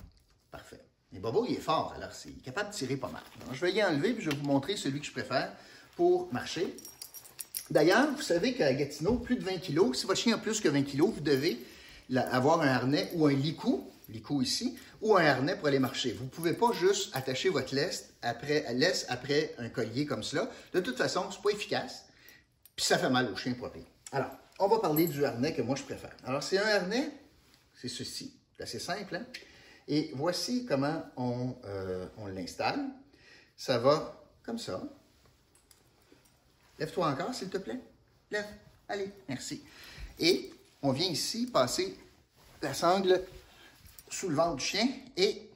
Parfait. 0.49 0.79
Et 1.13 1.19
Bobo, 1.19 1.45
il 1.47 1.55
est 1.55 1.61
fort, 1.61 1.93
alors 1.95 2.11
il 2.25 2.37
est 2.37 2.43
capable 2.43 2.69
de 2.69 2.75
tirer 2.75 2.95
pas 2.95 3.09
mal. 3.09 3.23
Je 3.51 3.59
vais 3.59 3.73
y 3.73 3.83
enlever, 3.83 4.13
puis 4.13 4.23
je 4.23 4.29
vais 4.29 4.35
vous 4.35 4.45
montrer 4.45 4.77
celui 4.77 4.99
que 4.99 5.05
je 5.05 5.11
préfère 5.11 5.51
pour 5.95 6.31
marcher. 6.33 6.75
D'ailleurs, 7.69 8.11
vous 8.15 8.21
savez 8.21 8.53
qu'à 8.53 8.73
Gatineau, 8.73 9.15
plus 9.15 9.35
de 9.35 9.43
20 9.43 9.57
kg, 9.59 9.93
si 9.93 10.05
votre 10.05 10.19
chien 10.19 10.35
a 10.35 10.37
plus 10.37 10.59
que 10.59 10.69
20 10.69 10.83
kg, 10.83 11.01
vous 11.01 11.21
devez 11.21 11.59
avoir 12.15 12.61
un 12.61 12.67
harnais 12.67 13.11
ou 13.13 13.27
un 13.27 13.33
licou 13.33 13.89
licou 14.09 14.41
ici, 14.41 14.77
ou 15.01 15.15
un 15.15 15.25
harnais 15.25 15.55
pour 15.55 15.67
aller 15.67 15.79
marcher. 15.79 16.13
Vous 16.13 16.25
ne 16.25 16.29
pouvez 16.29 16.53
pas 16.53 16.71
juste 16.73 17.15
attacher 17.15 17.49
votre 17.49 17.73
laisse 17.73 18.11
après, 18.21 19.55
un 19.57 19.69
collier 19.69 20.05
comme 20.05 20.23
cela. 20.23 20.49
De 20.73 20.79
toute 20.79 20.97
façon, 20.97 21.31
ce 21.31 21.37
n'est 21.37 21.43
pas 21.43 21.49
efficace, 21.51 22.05
puis 22.75 22.85
ça 22.85 22.97
fait 22.97 23.09
mal 23.09 23.31
au 23.31 23.35
chien 23.35 23.53
pour 23.53 23.69
Alors, 24.11 24.31
on 24.59 24.67
va 24.67 24.79
parler 24.79 25.07
du 25.07 25.23
harnais 25.25 25.53
que 25.53 25.61
moi 25.61 25.75
je 25.75 25.83
préfère. 25.83 26.15
Alors, 26.25 26.43
c'est 26.43 26.57
un 26.57 26.67
harnais, 26.67 27.11
c'est 27.79 27.87
ceci, 27.87 28.33
c'est 28.57 28.63
assez 28.63 28.79
simple, 28.79 29.15
hein? 29.15 29.25
Et 29.87 30.11
voici 30.13 30.65
comment 30.65 31.03
on, 31.17 31.55
euh, 31.65 32.05
on 32.17 32.27
l'installe. 32.27 32.79
Ça 33.57 33.79
va 33.79 34.23
comme 34.43 34.59
ça. 34.59 34.83
Lève-toi 36.79 37.07
encore, 37.07 37.33
s'il 37.33 37.49
te 37.49 37.57
plaît. 37.57 37.79
Lève. 38.31 38.47
Allez, 38.87 39.11
merci. 39.27 39.61
Et 40.17 40.51
on 40.81 40.91
vient 40.91 41.07
ici 41.07 41.47
passer 41.47 41.97
la 42.61 42.73
sangle 42.73 43.21
sous 44.09 44.29
le 44.29 44.35
ventre 44.35 44.55
du 44.55 44.63
chien. 44.63 44.87
Et 45.17 45.49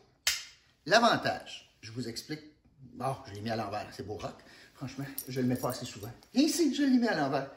l'avantage, 0.86 1.74
je 1.82 1.92
vous 1.92 2.08
explique. 2.08 2.42
Bon, 2.94 3.15
je 3.27 3.34
l'ai 3.34 3.42
mis 3.42 3.50
à 3.50 3.56
l'envers, 3.56 3.88
c'est 3.96 4.06
beau 4.06 4.18
rock. 4.18 4.36
Franchement, 4.75 5.06
je 5.27 5.39
ne 5.39 5.46
le 5.46 5.53
mets 5.53 5.60
pas 5.60 5.70
assez 5.70 5.86
souvent. 5.86 6.12
Viens 6.34 6.44
ici, 6.44 6.75
je 6.75 6.84
l'ai 6.84 6.98
mis 6.98 7.08
à 7.08 7.15
l'envers. 7.15 7.50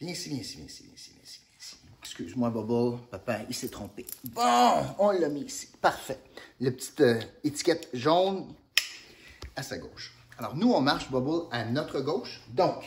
Viens 0.00 0.12
ici, 0.12 0.28
viens 0.28 0.38
ici, 0.38 0.56
viens 0.58 0.66
ici, 0.66 0.82
viens 0.84 0.94
ici, 0.94 1.10
viens 1.14 1.22
ici. 1.24 1.40
ici. 1.58 1.76
Excuse-moi, 2.02 2.50
Bobo, 2.50 2.98
papa, 3.10 3.40
il 3.48 3.54
s'est 3.54 3.70
trompé. 3.70 4.04
Bon, 4.24 4.94
on 4.98 5.10
l'a 5.10 5.28
mis 5.28 5.42
ici. 5.42 5.68
Parfait. 5.80 6.20
La 6.60 6.70
petite 6.70 7.00
euh, 7.00 7.20
étiquette 7.42 7.88
jaune 7.94 8.54
à 9.56 9.62
sa 9.62 9.78
gauche. 9.78 10.12
Alors, 10.38 10.56
nous, 10.56 10.72
on 10.72 10.80
marche, 10.80 11.10
Bobo, 11.10 11.48
à 11.52 11.64
notre 11.64 12.00
gauche. 12.00 12.40
Donc, 12.48 12.84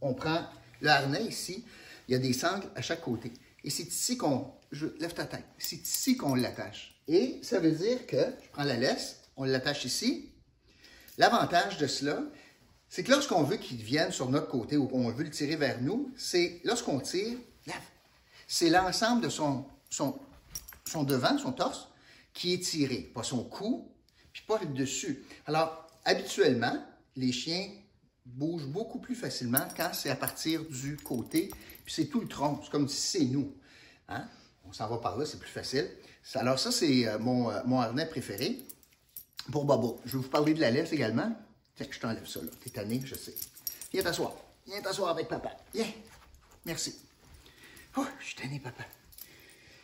on 0.00 0.14
prend 0.14 0.40
le 0.80 0.88
harnais 0.88 1.24
ici. 1.24 1.64
Il 2.08 2.12
y 2.12 2.14
a 2.14 2.18
des 2.18 2.32
sangles 2.32 2.68
à 2.74 2.82
chaque 2.82 3.00
côté. 3.00 3.32
Et 3.64 3.70
c'est 3.70 3.84
ici 3.84 4.16
qu'on 4.16 4.52
je 4.72 4.86
lève 4.98 5.14
ta 5.14 5.24
tête. 5.24 5.44
C'est 5.58 5.76
ici 5.76 6.16
qu'on 6.16 6.34
l'attache. 6.34 7.00
Et 7.08 7.38
ça 7.42 7.60
veut 7.60 7.72
dire 7.72 8.06
que 8.06 8.16
je 8.16 8.48
prends 8.52 8.64
la 8.64 8.76
laisse, 8.76 9.22
on 9.36 9.44
l'attache 9.44 9.84
ici. 9.84 10.30
L'avantage 11.18 11.78
de 11.78 11.86
cela, 11.86 12.20
c'est 12.88 13.02
que 13.02 13.10
lorsqu'on 13.10 13.42
veut 13.42 13.56
qu'il 13.56 13.78
vienne 13.78 14.12
sur 14.12 14.28
notre 14.28 14.48
côté 14.48 14.76
ou 14.76 14.86
qu'on 14.86 15.08
veut 15.10 15.24
le 15.24 15.30
tirer 15.30 15.56
vers 15.56 15.80
nous, 15.80 16.12
c'est 16.16 16.60
lorsqu'on 16.64 17.00
tire, 17.00 17.38
c'est 18.46 18.70
l'ensemble 18.70 19.22
de 19.22 19.28
son, 19.28 19.64
son, 19.90 20.18
son 20.84 21.04
devant, 21.04 21.38
son 21.38 21.52
torse, 21.52 21.88
qui 22.32 22.52
est 22.52 22.62
tiré, 22.62 23.10
pas 23.14 23.22
son 23.22 23.44
cou, 23.44 23.90
puis 24.32 24.42
pas 24.46 24.58
le 24.58 24.66
dessus. 24.66 25.24
Alors, 25.46 25.85
habituellement, 26.06 26.82
les 27.16 27.32
chiens 27.32 27.68
bougent 28.24 28.66
beaucoup 28.66 28.98
plus 28.98 29.14
facilement 29.14 29.68
quand 29.76 29.90
c'est 29.92 30.10
à 30.10 30.16
partir 30.16 30.64
du 30.64 30.96
côté, 30.96 31.50
puis 31.84 31.94
c'est 31.94 32.06
tout 32.06 32.20
le 32.20 32.28
tronc, 32.28 32.60
c'est 32.62 32.70
comme 32.70 32.88
si 32.88 33.18
c'est 33.18 33.24
nous. 33.26 33.54
Hein? 34.08 34.26
On 34.64 34.72
s'en 34.72 34.88
va 34.88 34.98
par 34.98 35.16
là, 35.16 35.26
c'est 35.26 35.38
plus 35.38 35.50
facile. 35.50 35.88
Alors 36.34 36.58
ça, 36.58 36.72
c'est 36.72 37.06
euh, 37.06 37.18
mon, 37.18 37.50
euh, 37.50 37.60
mon 37.66 37.80
harnais 37.80 38.06
préféré 38.06 38.58
pour 39.52 39.64
Bobo. 39.64 40.00
Je 40.04 40.16
vais 40.16 40.22
vous 40.22 40.28
parler 40.28 40.54
de 40.54 40.60
la 40.60 40.70
laisse 40.70 40.92
également. 40.92 41.36
Tiens, 41.76 41.86
je 41.88 42.00
t'enlève 42.00 42.26
ça, 42.26 42.40
là. 42.40 42.50
T'es 42.64 42.70
tanné, 42.70 43.00
je 43.04 43.14
sais. 43.14 43.34
Viens 43.92 44.02
t'asseoir. 44.02 44.34
Viens 44.66 44.80
t'asseoir 44.80 45.10
avec 45.10 45.28
papa. 45.28 45.50
Viens. 45.72 45.86
Merci. 46.64 46.96
Oh, 47.96 48.06
je 48.18 48.24
suis 48.24 48.34
tanné, 48.34 48.58
papa. 48.58 48.84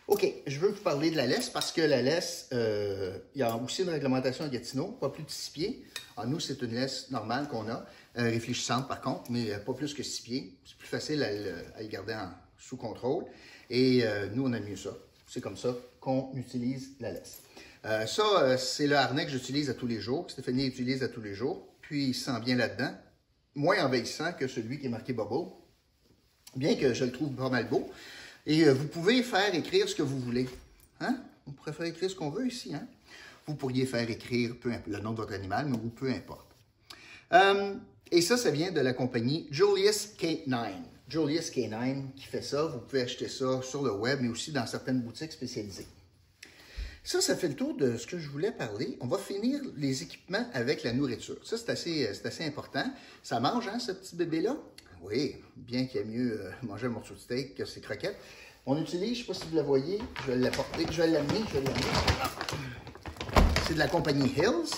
OK, 0.09 0.27
je 0.47 0.59
veux 0.59 0.69
vous 0.69 0.83
parler 0.83 1.11
de 1.11 1.17
la 1.17 1.27
laisse 1.27 1.49
parce 1.49 1.73
que 1.73 1.81
la 1.81 2.03
laisse, 2.03 2.49
euh, 2.53 3.19
il 3.35 3.41
y 3.41 3.43
a 3.43 3.57
aussi 3.57 3.83
une 3.83 3.89
réglementation 3.89 4.45
à 4.45 4.49
Gatineau, 4.49 4.89
pas 4.89 5.09
plus 5.09 5.23
de 5.23 5.31
6 5.31 5.51
pieds. 5.51 5.85
Alors, 6.17 6.31
nous, 6.31 6.41
c'est 6.41 6.61
une 6.61 6.75
laisse 6.75 7.11
normale 7.11 7.49
qu'on 7.49 7.69
a, 7.69 7.85
réfléchissante 8.15 8.89
par 8.89 9.01
contre, 9.01 9.31
mais 9.31 9.59
pas 9.59 9.73
plus 9.75 9.95
que 9.95 10.03
6 10.03 10.23
pieds. 10.23 10.59
C'est 10.65 10.77
plus 10.77 10.89
facile 10.89 11.23
à 11.23 11.33
le, 11.33 11.87
garder 11.89 12.17
sous 12.59 12.77
contrôle. 12.77 13.25
Et 13.71 14.05
nous, 14.35 14.47
on 14.47 14.53
a 14.53 14.61
mieux 14.61 14.77
ça. 14.77 14.91
C'est 15.27 15.41
comme 15.41 15.57
ça 15.57 15.75
qu'on 16.01 16.31
utilise 16.35 16.91
la 17.01 17.13
laisse. 17.13 17.41
Euh, 17.85 18.07
ça, 18.07 18.23
euh, 18.23 18.57
c'est 18.57 18.87
le 18.87 18.97
harnais 18.97 19.25
que 19.25 19.33
j'utilise 19.33 19.69
à 19.69 19.75
tous 19.75 19.87
les 19.87 20.01
jours, 20.01 20.27
que 20.27 20.33
Stéphanie 20.33 20.67
utilise 20.67 21.03
à 21.03 21.09
tous 21.09 21.21
les 21.21 21.35
jours. 21.35 21.67
Puis, 21.81 22.09
il 22.09 22.15
sent 22.15 22.39
bien 22.45 22.57
là-dedans. 22.57 22.95
Moins 23.55 23.85
envahissant 23.85 24.33
que 24.33 24.47
celui 24.47 24.79
qui 24.79 24.87
est 24.87 24.91
marqué 24.91 25.13
Bobo, 25.13 25.67
bien 26.57 26.77
que 26.77 26.95
je 26.95 27.05
le 27.05 27.13
trouve 27.13 27.33
pas 27.33 27.51
mal 27.51 27.69
beau. 27.69 27.91
Et 28.47 28.65
euh, 28.65 28.75
vous 28.75 28.89
pouvez 28.89 29.23
faire 29.23 29.55
écrire 29.55 29.89
ce 29.89 29.95
que 29.95 30.03
vous 30.03 30.19
voulez. 30.19 30.49
Hein? 31.01 31.17
On 31.47 31.53
pourrait 31.53 31.73
faire 31.73 31.87
écrire 31.87 32.11
ce 32.11 32.17
qu'on 32.17 32.31
veut 32.31 32.47
ici. 32.47 32.75
Hein? 32.75 32.87
Vous 33.47 33.55
pourriez 33.55 33.87
faire 33.87 34.09
écrire 34.09 34.55
le 34.87 34.99
nom 34.99 35.13
de 35.13 35.17
votre 35.17 35.33
animal, 35.33 35.67
mais 35.67 35.77
ou 35.77 35.91
peu 35.91 36.09
importe. 36.09 36.47
et 38.11 38.21
ça, 38.21 38.37
ça 38.37 38.51
vient 38.51 38.71
de 38.71 38.81
la 38.81 38.93
compagnie 38.93 39.49
Julius 39.51 40.11
K9. 40.19 40.71
Julius 41.09 41.51
K9 41.51 42.13
qui 42.17 42.25
fait 42.25 42.43
ça. 42.43 42.65
Vous 42.65 42.79
pouvez 42.79 43.03
acheter 43.03 43.29
ça 43.29 43.61
sur 43.63 43.83
le 43.83 43.93
web, 43.93 44.21
mais 44.23 44.29
aussi 44.29 44.53
dans 44.53 44.67
certaines 44.67 45.01
boutiques 45.01 45.33
spécialisées. 45.33 45.87
Ça, 47.05 47.21
ça 47.21 47.37
fait 47.37 47.49
le 47.49 47.55
tour 47.55 47.77
de 47.77 47.97
ce 47.97 48.07
que 48.07 48.19
je 48.19 48.29
voulais 48.29 48.53
parler. 48.53 48.97
On 49.01 49.09
va 49.09 49.19
finir 49.19 49.61
les 49.77 50.03
équipements 50.03 50.49
avec 50.55 50.85
la 50.85 50.93
nourriture. 50.93 51.37
Ça, 51.45 51.59
c'est 51.59 51.71
assez, 51.71 52.07
assez 52.07 52.45
important. 52.45 52.85
Ça 53.23 53.41
mange, 53.41 53.67
hein, 53.67 53.81
ce 53.81 53.91
petit 53.91 54.15
bébé-là? 54.15 54.57
Oui, 55.03 55.35
bien 55.57 55.87
qu'il 55.87 56.01
y 56.01 56.05
ait 56.05 56.07
mieux 56.07 56.41
euh, 56.41 56.51
manger 56.63 56.87
un 56.87 56.91
morceau 56.91 57.15
de 57.15 57.19
steak 57.19 57.57
que 57.57 57.65
ses 57.65 57.81
croquettes. 57.81 58.17
On 58.67 58.81
utilise, 58.81 59.17
je 59.17 59.21
ne 59.23 59.27
sais 59.27 59.33
pas 59.33 59.35
si 59.35 59.51
vous 59.51 59.57
la 59.57 59.65
voyez, 59.65 59.99
je 60.23 60.31
vais 60.31 60.39
l'apporter, 60.39 60.87
je 60.89 61.03
vais 61.03 61.09
l'amener, 61.09 61.41
je 61.49 61.59
vais 61.59 61.65
l'amener. 61.65 61.83
C'est 63.67 63.75
de 63.75 63.79
la 63.81 63.89
compagnie 63.89 64.33
Hills. 64.37 64.71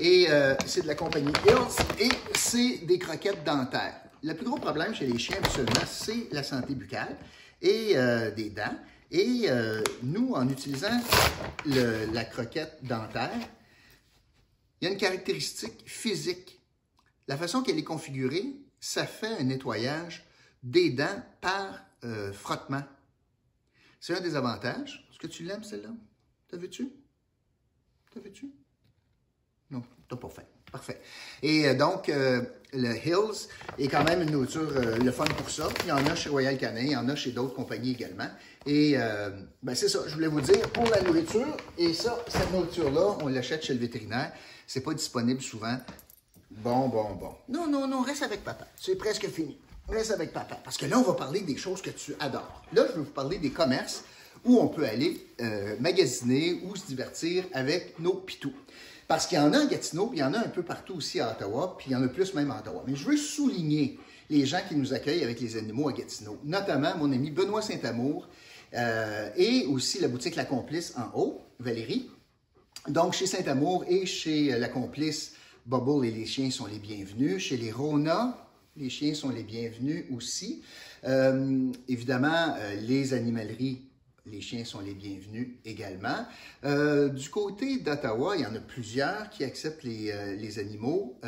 Et 0.00 0.26
euh, 0.30 0.54
c'est 0.66 0.82
de 0.82 0.86
la 0.88 0.94
compagnie 0.96 1.32
Hills 1.46 1.84
et 2.00 2.10
c'est 2.34 2.86
des 2.86 2.98
croquettes 2.98 3.44
dentaires. 3.44 4.00
Le 4.22 4.34
plus 4.34 4.46
gros 4.46 4.58
problème 4.58 4.94
chez 4.94 5.06
les 5.06 5.18
chiens, 5.18 5.38
absolument, 5.38 5.86
c'est 5.86 6.28
la 6.32 6.42
santé 6.42 6.74
buccale 6.74 7.16
et 7.62 7.92
euh, 7.96 8.32
des 8.32 8.50
dents. 8.50 8.76
Et 9.10 9.48
nous, 10.02 10.34
en 10.34 10.46
utilisant 10.50 11.00
la 11.64 12.24
croquette 12.26 12.78
dentaire, 12.82 13.30
il 14.80 14.84
y 14.84 14.88
a 14.88 14.92
une 14.92 14.98
caractéristique 14.98 15.82
physique. 15.86 16.60
La 17.26 17.38
façon 17.38 17.62
qu'elle 17.62 17.78
est 17.78 17.84
configurée, 17.84 18.54
ça 18.80 19.06
fait 19.06 19.38
un 19.38 19.44
nettoyage 19.44 20.24
des 20.62 20.90
dents 20.90 21.22
par 21.40 21.80
euh, 22.04 22.32
frottement. 22.32 22.82
C'est 24.00 24.16
un 24.16 24.20
des 24.20 24.36
avantages. 24.36 25.06
Est-ce 25.10 25.18
que 25.18 25.26
tu 25.26 25.42
l'aimes, 25.42 25.64
celle-là? 25.64 25.90
T'as 26.48 26.56
vu-tu? 26.56 26.88
T'as 28.12 28.20
vu-tu? 28.20 28.52
Non, 29.70 29.82
t'as 30.08 30.16
pas 30.16 30.28
fait. 30.28 30.46
Parfait. 30.70 31.00
Et 31.42 31.66
euh, 31.66 31.74
donc, 31.74 32.08
euh, 32.08 32.42
le 32.72 32.94
Hills 32.94 33.48
est 33.78 33.88
quand 33.88 34.04
même 34.04 34.22
une 34.22 34.30
nourriture, 34.30 34.70
le 34.70 35.10
fun 35.10 35.24
pour 35.24 35.48
ça. 35.48 35.68
Il 35.84 35.88
y 35.88 35.92
en 35.92 36.04
a 36.06 36.14
chez 36.14 36.28
Royal 36.28 36.58
Canin, 36.58 36.82
il 36.82 36.90
y 36.90 36.96
en 36.96 37.08
a 37.08 37.16
chez 37.16 37.32
d'autres 37.32 37.54
compagnies 37.54 37.92
également. 37.92 38.28
Et 38.66 38.96
ben 39.62 39.74
c'est 39.74 39.88
ça, 39.88 40.00
je 40.06 40.12
voulais 40.12 40.26
vous 40.26 40.42
dire, 40.42 40.70
pour 40.72 40.84
la 40.90 41.00
nourriture, 41.00 41.56
et 41.78 41.94
ça, 41.94 42.22
cette 42.28 42.52
nourriture-là, 42.52 43.16
on 43.22 43.28
l'achète 43.28 43.64
chez 43.64 43.72
le 43.72 43.80
vétérinaire. 43.80 44.34
C'est 44.66 44.82
pas 44.82 44.92
disponible 44.92 45.40
souvent. 45.40 45.78
Bon, 46.50 46.88
bon, 46.88 47.14
bon. 47.14 47.34
Non, 47.48 47.66
non, 47.66 47.86
non, 47.86 48.02
reste 48.02 48.22
avec 48.22 48.42
papa. 48.42 48.66
C'est 48.76 48.96
presque 48.96 49.28
fini. 49.28 49.58
Reste 49.88 50.10
avec 50.10 50.32
papa. 50.32 50.58
Parce 50.62 50.76
que 50.76 50.86
là, 50.86 50.98
on 50.98 51.02
va 51.02 51.14
parler 51.14 51.40
des 51.40 51.56
choses 51.56 51.82
que 51.82 51.90
tu 51.90 52.14
adores. 52.20 52.62
Là, 52.72 52.84
je 52.88 52.92
vais 52.92 53.00
vous 53.00 53.04
parler 53.04 53.38
des 53.38 53.50
commerces 53.50 54.04
où 54.44 54.58
on 54.58 54.68
peut 54.68 54.84
aller 54.84 55.26
magasiner 55.80 56.60
ou 56.64 56.76
se 56.76 56.86
divertir 56.86 57.44
avec 57.52 57.98
nos 57.98 58.14
pitous. 58.14 58.54
Parce 59.08 59.26
qu'il 59.26 59.38
y 59.38 59.40
en 59.40 59.52
a 59.54 59.60
à 59.60 59.66
Gatineau, 59.66 60.08
puis 60.08 60.18
il 60.18 60.20
y 60.20 60.24
en 60.24 60.34
a 60.34 60.38
un 60.38 60.48
peu 60.48 60.62
partout 60.62 60.94
aussi 60.96 61.18
à 61.18 61.32
Ottawa, 61.32 61.76
puis 61.78 61.88
il 61.88 61.92
y 61.94 61.96
en 61.96 62.02
a 62.02 62.08
plus 62.08 62.34
même 62.34 62.50
à 62.50 62.58
Ottawa. 62.58 62.84
Mais 62.86 62.94
je 62.94 63.06
veux 63.06 63.16
souligner 63.16 63.98
les 64.28 64.44
gens 64.44 64.60
qui 64.68 64.76
nous 64.76 64.92
accueillent 64.92 65.24
avec 65.24 65.40
les 65.40 65.56
animaux 65.56 65.88
à 65.88 65.92
Gatineau, 65.92 66.38
notamment 66.44 66.94
mon 66.96 67.10
ami 67.10 67.30
Benoît 67.30 67.62
Saint-Amour 67.62 68.28
euh, 68.74 69.30
et 69.36 69.64
aussi 69.66 70.00
la 70.00 70.08
boutique 70.08 70.36
La 70.36 70.44
Complice 70.44 70.92
en 70.96 71.18
haut, 71.18 71.40
Valérie. 71.58 72.10
Donc, 72.86 73.14
chez 73.14 73.26
Saint-Amour 73.26 73.86
et 73.88 74.04
chez 74.04 74.58
La 74.58 74.68
Complice, 74.68 75.32
Bubble 75.68 76.06
et 76.06 76.10
les 76.10 76.24
chiens 76.24 76.50
sont 76.50 76.64
les 76.64 76.78
bienvenus. 76.78 77.42
Chez 77.42 77.58
les 77.58 77.70
Rona, 77.70 78.48
les 78.78 78.88
chiens 78.88 79.12
sont 79.12 79.28
les 79.28 79.42
bienvenus 79.42 80.06
aussi. 80.10 80.62
Euh, 81.04 81.70
évidemment, 81.88 82.54
euh, 82.58 82.74
les 82.80 83.12
animaleries 83.12 83.82
les 84.24 84.40
chiens 84.42 84.64
sont 84.64 84.80
les 84.80 84.94
bienvenus 84.94 85.48
également. 85.64 86.26
Euh, 86.64 87.08
du 87.08 87.30
côté 87.30 87.78
d'Ottawa, 87.78 88.36
il 88.36 88.42
y 88.42 88.46
en 88.46 88.54
a 88.54 88.60
plusieurs 88.60 89.30
qui 89.30 89.42
acceptent 89.42 89.84
les, 89.84 90.58
animaux. 90.58 91.18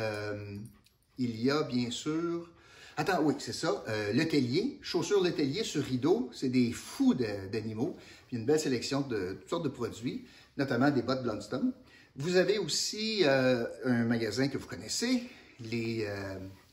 Il 1.17 1.39
y 1.41 1.49
a 1.49 1.63
bien 1.63 1.89
sûr... 1.89 2.49
Attends, 2.97 3.23
oui, 3.23 3.33
c'est 3.39 3.53
ça. 3.53 3.83
le 3.87 4.83
chaussures 4.83 5.23
le 5.23 5.63
sur 5.63 5.83
rideau, 5.83 6.29
c'est 6.31 6.49
des 6.49 6.71
fous 6.71 7.15
d'animaux. 7.15 7.95
Puis 8.27 8.37
une 8.37 8.45
belle 8.45 8.59
sélection 8.59 9.01
de 9.01 9.37
toutes 9.39 9.49
sortes 9.49 9.63
de 9.63 9.69
produits, 9.69 10.25
notamment 10.57 10.91
des 10.91 11.01
bottes 11.01 11.23
Blundstone. 11.23 11.73
Vous 12.15 12.35
avez 12.35 12.57
aussi 12.57 13.23
un 13.25 14.03
magasin 14.03 14.47
que 14.47 14.57
vous 14.57 14.67
connaissez, 14.67 15.29
les 15.59 16.07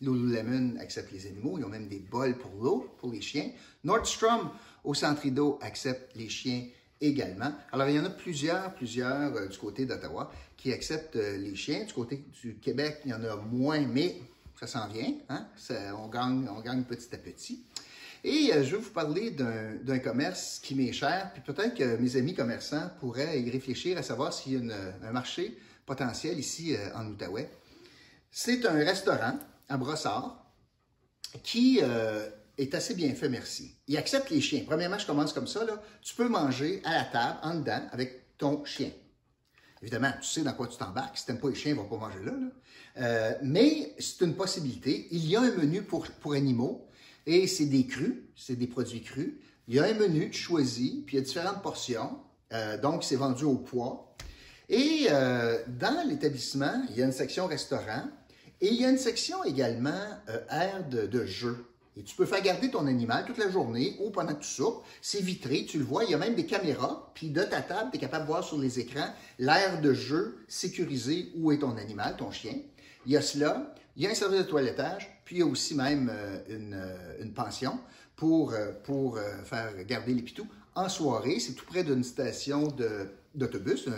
Lululemon 0.00 0.76
acceptent 0.80 1.12
les 1.12 1.26
animaux. 1.26 1.58
Ils 1.58 1.64
ont 1.64 1.68
même 1.68 1.88
des 1.88 1.98
bols 1.98 2.36
pour 2.36 2.52
l'eau, 2.62 2.94
pour 2.98 3.12
les 3.12 3.20
chiens. 3.20 3.50
Nordstrom, 3.84 4.50
au 4.84 4.94
centre 4.94 5.22
rideau 5.22 5.58
accepte 5.62 6.14
les 6.16 6.28
chiens 6.28 6.64
également. 7.00 7.52
Alors, 7.72 7.88
il 7.88 7.96
y 7.96 8.00
en 8.00 8.04
a 8.04 8.10
plusieurs, 8.10 8.74
plusieurs 8.74 9.36
euh, 9.36 9.46
du 9.46 9.58
côté 9.58 9.86
d'Ottawa 9.86 10.32
qui 10.56 10.72
acceptent 10.72 11.16
euh, 11.16 11.36
les 11.36 11.54
chiens. 11.54 11.84
Du 11.84 11.92
côté 11.92 12.24
du 12.42 12.56
Québec, 12.56 13.00
il 13.04 13.10
y 13.10 13.14
en 13.14 13.22
a 13.22 13.36
moins, 13.36 13.80
mais 13.80 14.16
ça 14.58 14.66
s'en 14.66 14.88
vient. 14.88 15.12
Hein? 15.28 15.46
on, 15.96 16.08
gagne, 16.08 16.48
on 16.48 16.60
gagne 16.60 16.82
petit 16.82 17.14
à 17.14 17.18
petit. 17.18 17.62
Et 18.24 18.52
euh, 18.52 18.64
je 18.64 18.76
vais 18.76 18.82
vous 18.82 18.90
parler 18.90 19.30
d'un 19.30 19.98
commerce 19.98 20.58
qui 20.62 20.74
m'est 20.74 20.92
cher, 20.92 21.30
puis 21.32 21.42
peut-être 21.42 21.74
que 21.74 21.96
mes 21.96 22.16
amis 22.16 22.34
commerçants 22.34 22.90
pourraient 23.00 23.40
y 23.40 23.50
réfléchir 23.50 23.98
à 23.98 24.02
savoir 24.02 24.32
s'il 24.32 24.52
y 24.66 24.72
a 24.72 24.76
un 25.02 25.12
marché 25.12 25.58
potentiel 25.86 26.38
ici 26.38 26.76
en 26.94 27.06
Outaouais. 27.06 27.50
C'est 28.30 28.66
un 28.66 28.74
restaurant 28.74 29.38
à 29.68 29.76
Brossard 29.76 30.44
qui 31.42 31.80
est 32.58 32.74
assez 32.74 32.94
bien 32.94 33.14
fait, 33.14 33.28
merci. 33.28 33.76
Il 33.86 33.96
accepte 33.96 34.30
les 34.30 34.40
chiens. 34.40 34.64
Premièrement, 34.66 34.98
je 34.98 35.06
commence 35.06 35.32
comme 35.32 35.46
ça. 35.46 35.64
Là. 35.64 35.80
Tu 36.02 36.14
peux 36.14 36.28
manger 36.28 36.82
à 36.84 36.94
la 36.94 37.04
table, 37.04 37.38
en 37.42 37.54
dedans, 37.54 37.80
avec 37.92 38.36
ton 38.36 38.64
chien. 38.64 38.90
Évidemment, 39.80 40.12
tu 40.20 40.28
sais 40.28 40.42
dans 40.42 40.52
quoi 40.52 40.66
tu 40.66 40.76
t'embarques. 40.76 41.16
Si 41.16 41.24
tu 41.24 41.30
n'aimes 41.30 41.40
pas 41.40 41.48
les 41.48 41.54
chiens, 41.54 41.72
ils 41.72 41.76
ne 41.76 41.82
vont 41.82 41.88
pas 41.88 42.08
manger 42.08 42.24
là. 42.24 42.32
Euh, 42.98 43.34
mais 43.42 43.94
c'est 43.98 44.24
une 44.24 44.34
possibilité. 44.34 45.06
Il 45.12 45.26
y 45.26 45.36
a 45.36 45.40
un 45.40 45.52
menu 45.52 45.82
pour, 45.82 46.06
pour 46.20 46.32
animaux 46.32 46.87
et 47.26 47.46
c'est 47.46 47.66
des 47.66 47.86
crus, 47.86 48.14
c'est 48.36 48.56
des 48.56 48.66
produits 48.66 49.02
crus. 49.02 49.34
Il 49.66 49.74
y 49.74 49.78
a 49.78 49.84
un 49.84 49.94
menu, 49.94 50.30
tu 50.30 50.38
choisis, 50.38 50.92
puis 51.06 51.16
il 51.16 51.20
y 51.20 51.22
a 51.22 51.24
différentes 51.24 51.62
portions. 51.62 52.18
Euh, 52.52 52.78
donc, 52.78 53.04
c'est 53.04 53.16
vendu 53.16 53.44
au 53.44 53.56
poids. 53.56 54.14
Et 54.68 55.06
euh, 55.10 55.58
dans 55.66 56.06
l'établissement, 56.06 56.82
il 56.90 56.96
y 56.96 57.02
a 57.02 57.06
une 57.06 57.12
section 57.12 57.46
restaurant 57.46 58.04
et 58.60 58.68
il 58.68 58.80
y 58.80 58.84
a 58.84 58.90
une 58.90 58.98
section 58.98 59.44
également 59.44 60.04
aire 60.50 60.86
de, 60.88 61.06
de 61.06 61.24
jeu. 61.24 61.64
Et 61.98 62.04
tu 62.04 62.14
peux 62.14 62.26
faire 62.26 62.40
garder 62.42 62.70
ton 62.70 62.86
animal 62.86 63.24
toute 63.24 63.38
la 63.38 63.50
journée 63.50 63.96
ou 63.98 64.10
pendant 64.10 64.32
que 64.32 64.42
tu 64.42 64.48
soupes. 64.48 64.84
C'est 65.02 65.20
vitré, 65.20 65.64
tu 65.64 65.78
le 65.78 65.84
vois. 65.84 66.04
Il 66.04 66.10
y 66.10 66.14
a 66.14 66.18
même 66.18 66.36
des 66.36 66.46
caméras. 66.46 67.10
Puis 67.14 67.30
de 67.30 67.42
ta 67.42 67.60
table, 67.60 67.90
tu 67.90 67.96
es 67.96 68.00
capable 68.00 68.24
de 68.24 68.28
voir 68.28 68.44
sur 68.44 68.56
les 68.56 68.78
écrans 68.78 69.08
l'aire 69.40 69.80
de 69.80 69.92
jeu 69.92 70.38
sécurisé 70.46 71.32
où 71.34 71.50
est 71.50 71.58
ton 71.58 71.76
animal, 71.76 72.16
ton 72.16 72.30
chien. 72.30 72.54
Il 73.04 73.12
y 73.12 73.16
a 73.16 73.22
cela. 73.22 73.74
Il 73.96 74.04
y 74.04 74.06
a 74.06 74.10
un 74.10 74.14
service 74.14 74.38
de 74.38 74.44
toilettage. 74.44 75.17
Puis 75.28 75.36
il 75.36 75.38
y 75.40 75.42
a 75.42 75.46
aussi 75.46 75.74
même 75.74 76.10
euh, 76.10 76.38
euh, 76.48 77.22
une, 77.22 77.34
pension 77.34 77.78
pour, 78.16 78.54
euh, 78.54 78.72
pour 78.82 79.18
faire 79.44 79.74
garder 79.84 80.14
les 80.14 80.22
pitous. 80.22 80.46
En 80.74 80.88
soirée, 80.88 81.38
c'est 81.38 81.52
tout 81.52 81.66
près 81.66 81.84
d'une 81.84 82.02
station 82.02 82.74
d'autobus, 83.34 83.90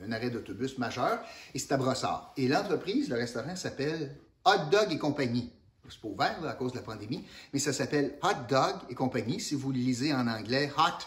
un, 0.00 0.12
arrêt 0.12 0.30
d'autobus 0.30 0.78
majeur. 0.78 1.18
Et 1.52 1.58
c'est 1.58 1.72
à 1.72 1.76
Brossard. 1.76 2.32
Et 2.36 2.46
l'entreprise, 2.46 3.08
le 3.08 3.16
restaurant 3.16 3.56
s'appelle 3.56 4.14
Hot 4.44 4.70
Dog 4.70 4.92
et 4.92 4.98
compagnie. 4.98 5.50
c'est 5.88 6.00
pas 6.00 6.06
ouvert 6.06 6.46
à 6.46 6.52
cause 6.52 6.70
de 6.70 6.76
la 6.76 6.84
pandémie, 6.84 7.24
mais 7.52 7.58
ça 7.58 7.72
s'appelle 7.72 8.16
Hot 8.22 8.46
Dog 8.48 8.76
et 8.88 8.94
compagnie. 8.94 9.40
Si 9.40 9.56
vous 9.56 9.72
le 9.72 9.78
lisez 9.78 10.14
en 10.14 10.28
anglais, 10.28 10.70
Hot 10.78 11.04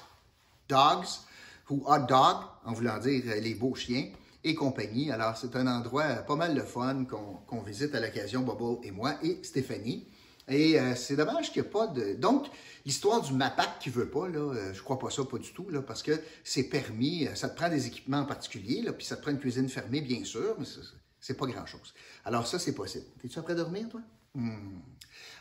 Dogs 0.67 1.21
ou 1.69 1.85
Hot 1.85 1.99
Dog, 1.99 2.35
en 2.65 2.73
voulant 2.73 2.97
dire 2.97 3.23
les 3.41 3.55
beaux 3.55 3.75
chiens 3.75 4.09
et 4.43 4.55
compagnie. 4.55 5.11
Alors, 5.11 5.37
c'est 5.37 5.55
un 5.55 5.67
endroit 5.67 6.05
pas 6.27 6.35
mal 6.35 6.55
de 6.55 6.61
fun 6.61 7.05
qu'on 7.05 7.61
visite 7.61 7.93
à 7.95 7.99
l'occasion, 7.99 8.41
Bobo 8.41 8.81
et 8.83 8.91
moi 8.91 9.15
et 9.23 9.39
Stéphanie. 9.43 10.07
Et 10.49 10.79
euh, 10.79 10.95
c'est 10.95 11.15
dommage 11.15 11.51
qu'il 11.51 11.61
n'y 11.61 11.67
ait 11.67 11.71
pas 11.71 11.87
de. 11.87 12.15
Donc, 12.15 12.47
l'histoire 12.85 13.21
du 13.21 13.33
MAPAC 13.33 13.79
qui 13.79 13.89
veut 13.89 14.09
pas, 14.09 14.27
là, 14.27 14.39
euh, 14.39 14.73
je 14.73 14.81
crois 14.81 14.97
pas 14.97 15.09
ça, 15.11 15.23
pas 15.23 15.37
du 15.37 15.53
tout, 15.53 15.69
là, 15.69 15.81
parce 15.81 16.01
que 16.01 16.19
c'est 16.43 16.63
permis, 16.63 17.27
euh, 17.27 17.35
ça 17.35 17.49
te 17.49 17.55
prend 17.55 17.69
des 17.69 17.85
équipements 17.85 18.19
en 18.19 18.25
particulier, 18.25 18.81
là, 18.81 18.93
puis 18.93 19.05
ça 19.05 19.15
te 19.15 19.21
prend 19.21 19.31
une 19.31 19.39
cuisine 19.39 19.69
fermée, 19.69 20.01
bien 20.01 20.23
sûr, 20.23 20.55
mais 20.57 20.65
c'est 21.19 21.37
pas 21.37 21.45
grand-chose. 21.45 21.93
Alors, 22.25 22.47
ça, 22.47 22.57
c'est 22.57 22.73
possible. 22.73 23.05
Es-tu 23.23 23.39
prêt 23.41 23.53
à 23.53 23.57
dormir, 23.57 23.89
toi? 23.89 24.01
Hmm. 24.33 24.79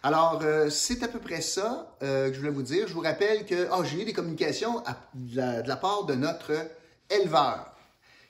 Alors, 0.02 0.42
c'est 0.70 1.02
à 1.02 1.08
peu 1.08 1.18
près 1.18 1.40
ça 1.40 1.96
que 2.00 2.30
je 2.32 2.38
voulais 2.38 2.52
vous 2.52 2.62
dire. 2.62 2.86
Je 2.86 2.94
vous 2.94 3.00
rappelle 3.00 3.44
que 3.44 3.68
oh, 3.72 3.82
j'ai 3.82 4.02
eu 4.02 4.04
des 4.04 4.12
communications 4.12 4.82
de, 5.14 5.68
la, 5.68 5.76
part 5.76 6.04
de 6.04 6.14
notre 6.14 6.52
éleveur 7.10 7.74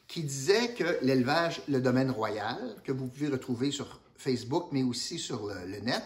qui 0.08 0.22
disait 0.22 0.74
que 0.74 0.98
l'élevage, 1.02 1.62
le 1.68 1.80
domaine 1.80 2.10
royal, 2.10 2.76
que 2.82 2.92
vous 2.92 3.06
pouvez 3.06 3.28
retrouver 3.28 3.70
sur 3.70 4.00
Facebook, 4.16 4.68
mais 4.72 4.82
aussi 4.82 5.18
sur 5.18 5.46
le 5.46 5.78
net, 5.80 6.02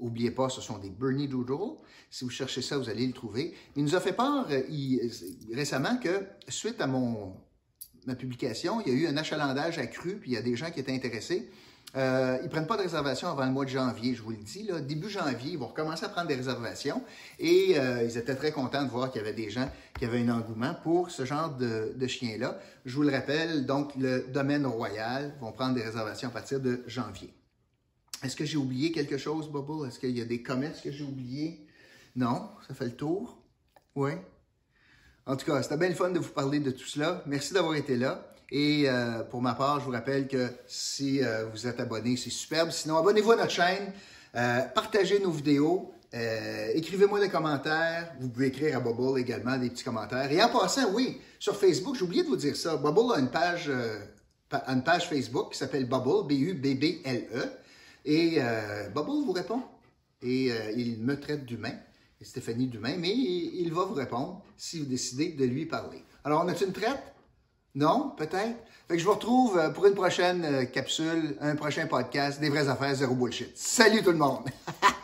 N'oubliez 0.00 0.32
pas, 0.32 0.48
ce 0.48 0.60
sont 0.60 0.78
des 0.78 0.90
Bernie 0.90 1.28
Doodle. 1.28 1.78
Si 2.10 2.24
vous 2.24 2.30
cherchez 2.30 2.62
ça, 2.62 2.78
vous 2.78 2.88
allez 2.88 3.06
le 3.06 3.12
trouver. 3.12 3.54
Il 3.76 3.84
nous 3.84 3.94
a 3.94 4.00
fait 4.00 4.12
part 4.12 4.46
euh, 4.50 4.62
récemment 5.52 5.96
que, 5.98 6.24
suite 6.48 6.80
à 6.80 6.86
mon, 6.86 7.34
ma 8.06 8.14
publication, 8.14 8.80
il 8.80 8.92
y 8.92 8.96
a 8.96 8.98
eu 8.98 9.06
un 9.06 9.16
achalandage 9.16 9.78
accru, 9.78 10.16
puis 10.16 10.32
il 10.32 10.34
y 10.34 10.36
a 10.36 10.42
des 10.42 10.56
gens 10.56 10.70
qui 10.70 10.80
étaient 10.80 10.92
intéressés. 10.94 11.50
Euh, 11.96 12.38
ils 12.40 12.44
ne 12.44 12.48
prennent 12.48 12.66
pas 12.66 12.76
de 12.76 12.82
réservation 12.82 13.28
avant 13.28 13.44
le 13.44 13.52
mois 13.52 13.64
de 13.64 13.70
janvier, 13.70 14.14
je 14.14 14.22
vous 14.22 14.30
le 14.30 14.36
dis. 14.36 14.64
Là. 14.64 14.80
Début 14.80 15.08
janvier, 15.08 15.52
ils 15.52 15.58
vont 15.58 15.68
recommencer 15.68 16.04
à 16.04 16.08
prendre 16.08 16.26
des 16.26 16.34
réservations. 16.34 17.02
Et 17.38 17.78
euh, 17.78 18.02
ils 18.02 18.18
étaient 18.18 18.34
très 18.34 18.50
contents 18.50 18.82
de 18.82 18.90
voir 18.90 19.12
qu'il 19.12 19.22
y 19.22 19.24
avait 19.24 19.34
des 19.34 19.50
gens 19.50 19.70
qui 19.96 20.04
avaient 20.04 20.20
un 20.20 20.28
engouement 20.30 20.74
pour 20.82 21.10
ce 21.10 21.24
genre 21.24 21.50
de, 21.56 22.06
chien-là. 22.06 22.58
Je 22.84 22.96
vous 22.96 23.02
le 23.02 23.12
rappelle, 23.12 23.64
donc 23.64 23.94
le 23.96 24.26
domaine 24.32 24.66
royal 24.66 25.34
vont 25.40 25.52
prendre 25.52 25.74
des 25.74 25.82
réservations 25.82 26.28
à 26.28 26.32
partir 26.32 26.60
de 26.60 26.82
janvier. 26.86 27.32
Est-ce 28.24 28.34
que 28.34 28.44
j'ai 28.44 28.56
oublié 28.56 28.90
quelque 28.90 29.18
chose, 29.18 29.48
Bubble? 29.50 29.86
Est-ce 29.86 30.00
qu'il 30.00 30.16
y 30.16 30.20
a 30.20 30.24
des 30.24 30.42
commerces 30.42 30.80
que 30.80 30.90
j'ai 30.90 31.04
oubliés? 31.04 31.66
Non, 32.16 32.48
ça 32.66 32.74
fait 32.74 32.86
le 32.86 32.96
tour? 32.96 33.38
Oui. 33.94 34.12
En 35.26 35.36
tout 35.36 35.46
cas, 35.46 35.62
c'était 35.62 35.76
bien 35.76 35.94
fun 35.94 36.10
de 36.10 36.18
vous 36.18 36.30
parler 36.30 36.58
de 36.58 36.70
tout 36.70 36.86
cela. 36.86 37.22
Merci 37.26 37.54
d'avoir 37.54 37.76
été 37.76 37.96
là. 37.96 38.33
Et 38.50 38.84
euh, 38.86 39.22
pour 39.24 39.42
ma 39.42 39.54
part, 39.54 39.80
je 39.80 39.86
vous 39.86 39.90
rappelle 39.90 40.28
que 40.28 40.48
si 40.66 41.22
euh, 41.22 41.46
vous 41.46 41.66
êtes 41.66 41.80
abonné, 41.80 42.16
c'est 42.16 42.30
superbe. 42.30 42.70
Sinon, 42.70 42.98
abonnez-vous 42.98 43.32
à 43.32 43.36
notre 43.36 43.50
chaîne, 43.50 43.92
euh, 44.36 44.60
partagez 44.74 45.18
nos 45.18 45.30
vidéos, 45.30 45.92
écrivez-moi 46.74 47.18
des 47.18 47.28
commentaires. 47.28 48.14
Vous 48.20 48.28
pouvez 48.28 48.46
écrire 48.46 48.76
à 48.76 48.80
Bubble 48.80 49.18
également 49.18 49.56
des 49.56 49.70
petits 49.70 49.82
commentaires. 49.82 50.30
Et 50.30 50.40
en 50.42 50.48
passant, 50.48 50.92
oui, 50.92 51.20
sur 51.40 51.56
Facebook, 51.56 51.96
j'ai 51.96 52.04
oublié 52.04 52.22
de 52.22 52.28
vous 52.28 52.36
dire 52.36 52.54
ça. 52.54 52.76
Bubble 52.76 53.12
a 53.14 53.18
une 53.18 53.30
page, 53.30 53.68
une 54.68 54.84
page 54.84 55.08
Facebook 55.08 55.52
qui 55.52 55.58
s'appelle 55.58 55.88
Bubble, 55.88 56.28
B-U-B-B-L-E. 56.28 57.50
Et 58.04 58.38
Bobo 58.94 59.24
vous 59.24 59.32
répond. 59.32 59.62
Et 60.22 60.52
il 60.76 61.00
me 61.00 61.18
traite 61.18 61.44
d'humain, 61.44 61.74
Stéphanie 62.20 62.68
d'humain, 62.68 62.94
mais 62.96 63.12
il, 63.12 63.72
va 63.72 63.84
vous 63.84 63.94
répondre 63.94 64.44
si 64.56 64.78
vous 64.78 64.86
décidez 64.86 65.32
de 65.32 65.44
lui 65.44 65.66
parler. 65.66 66.04
Alors, 66.22 66.44
on 66.44 66.48
a-tu 66.48 66.64
une 66.64 66.72
traite? 66.72 67.13
Non, 67.74 68.12
peut-être? 68.16 68.56
Fait 68.86 68.94
que 68.94 68.98
je 68.98 69.04
vous 69.04 69.14
retrouve 69.14 69.58
euh, 69.58 69.70
pour 69.70 69.86
une 69.86 69.94
prochaine 69.94 70.70
capsule, 70.70 71.36
un 71.40 71.56
prochain 71.56 71.86
podcast 71.86 72.40
des 72.40 72.48
vraies 72.48 72.68
affaires 72.68 72.94
zéro 72.94 73.14
bullshit. 73.14 73.56
Salut 73.56 74.02
tout 74.02 74.12
le 74.12 74.18
monde! 74.18 74.44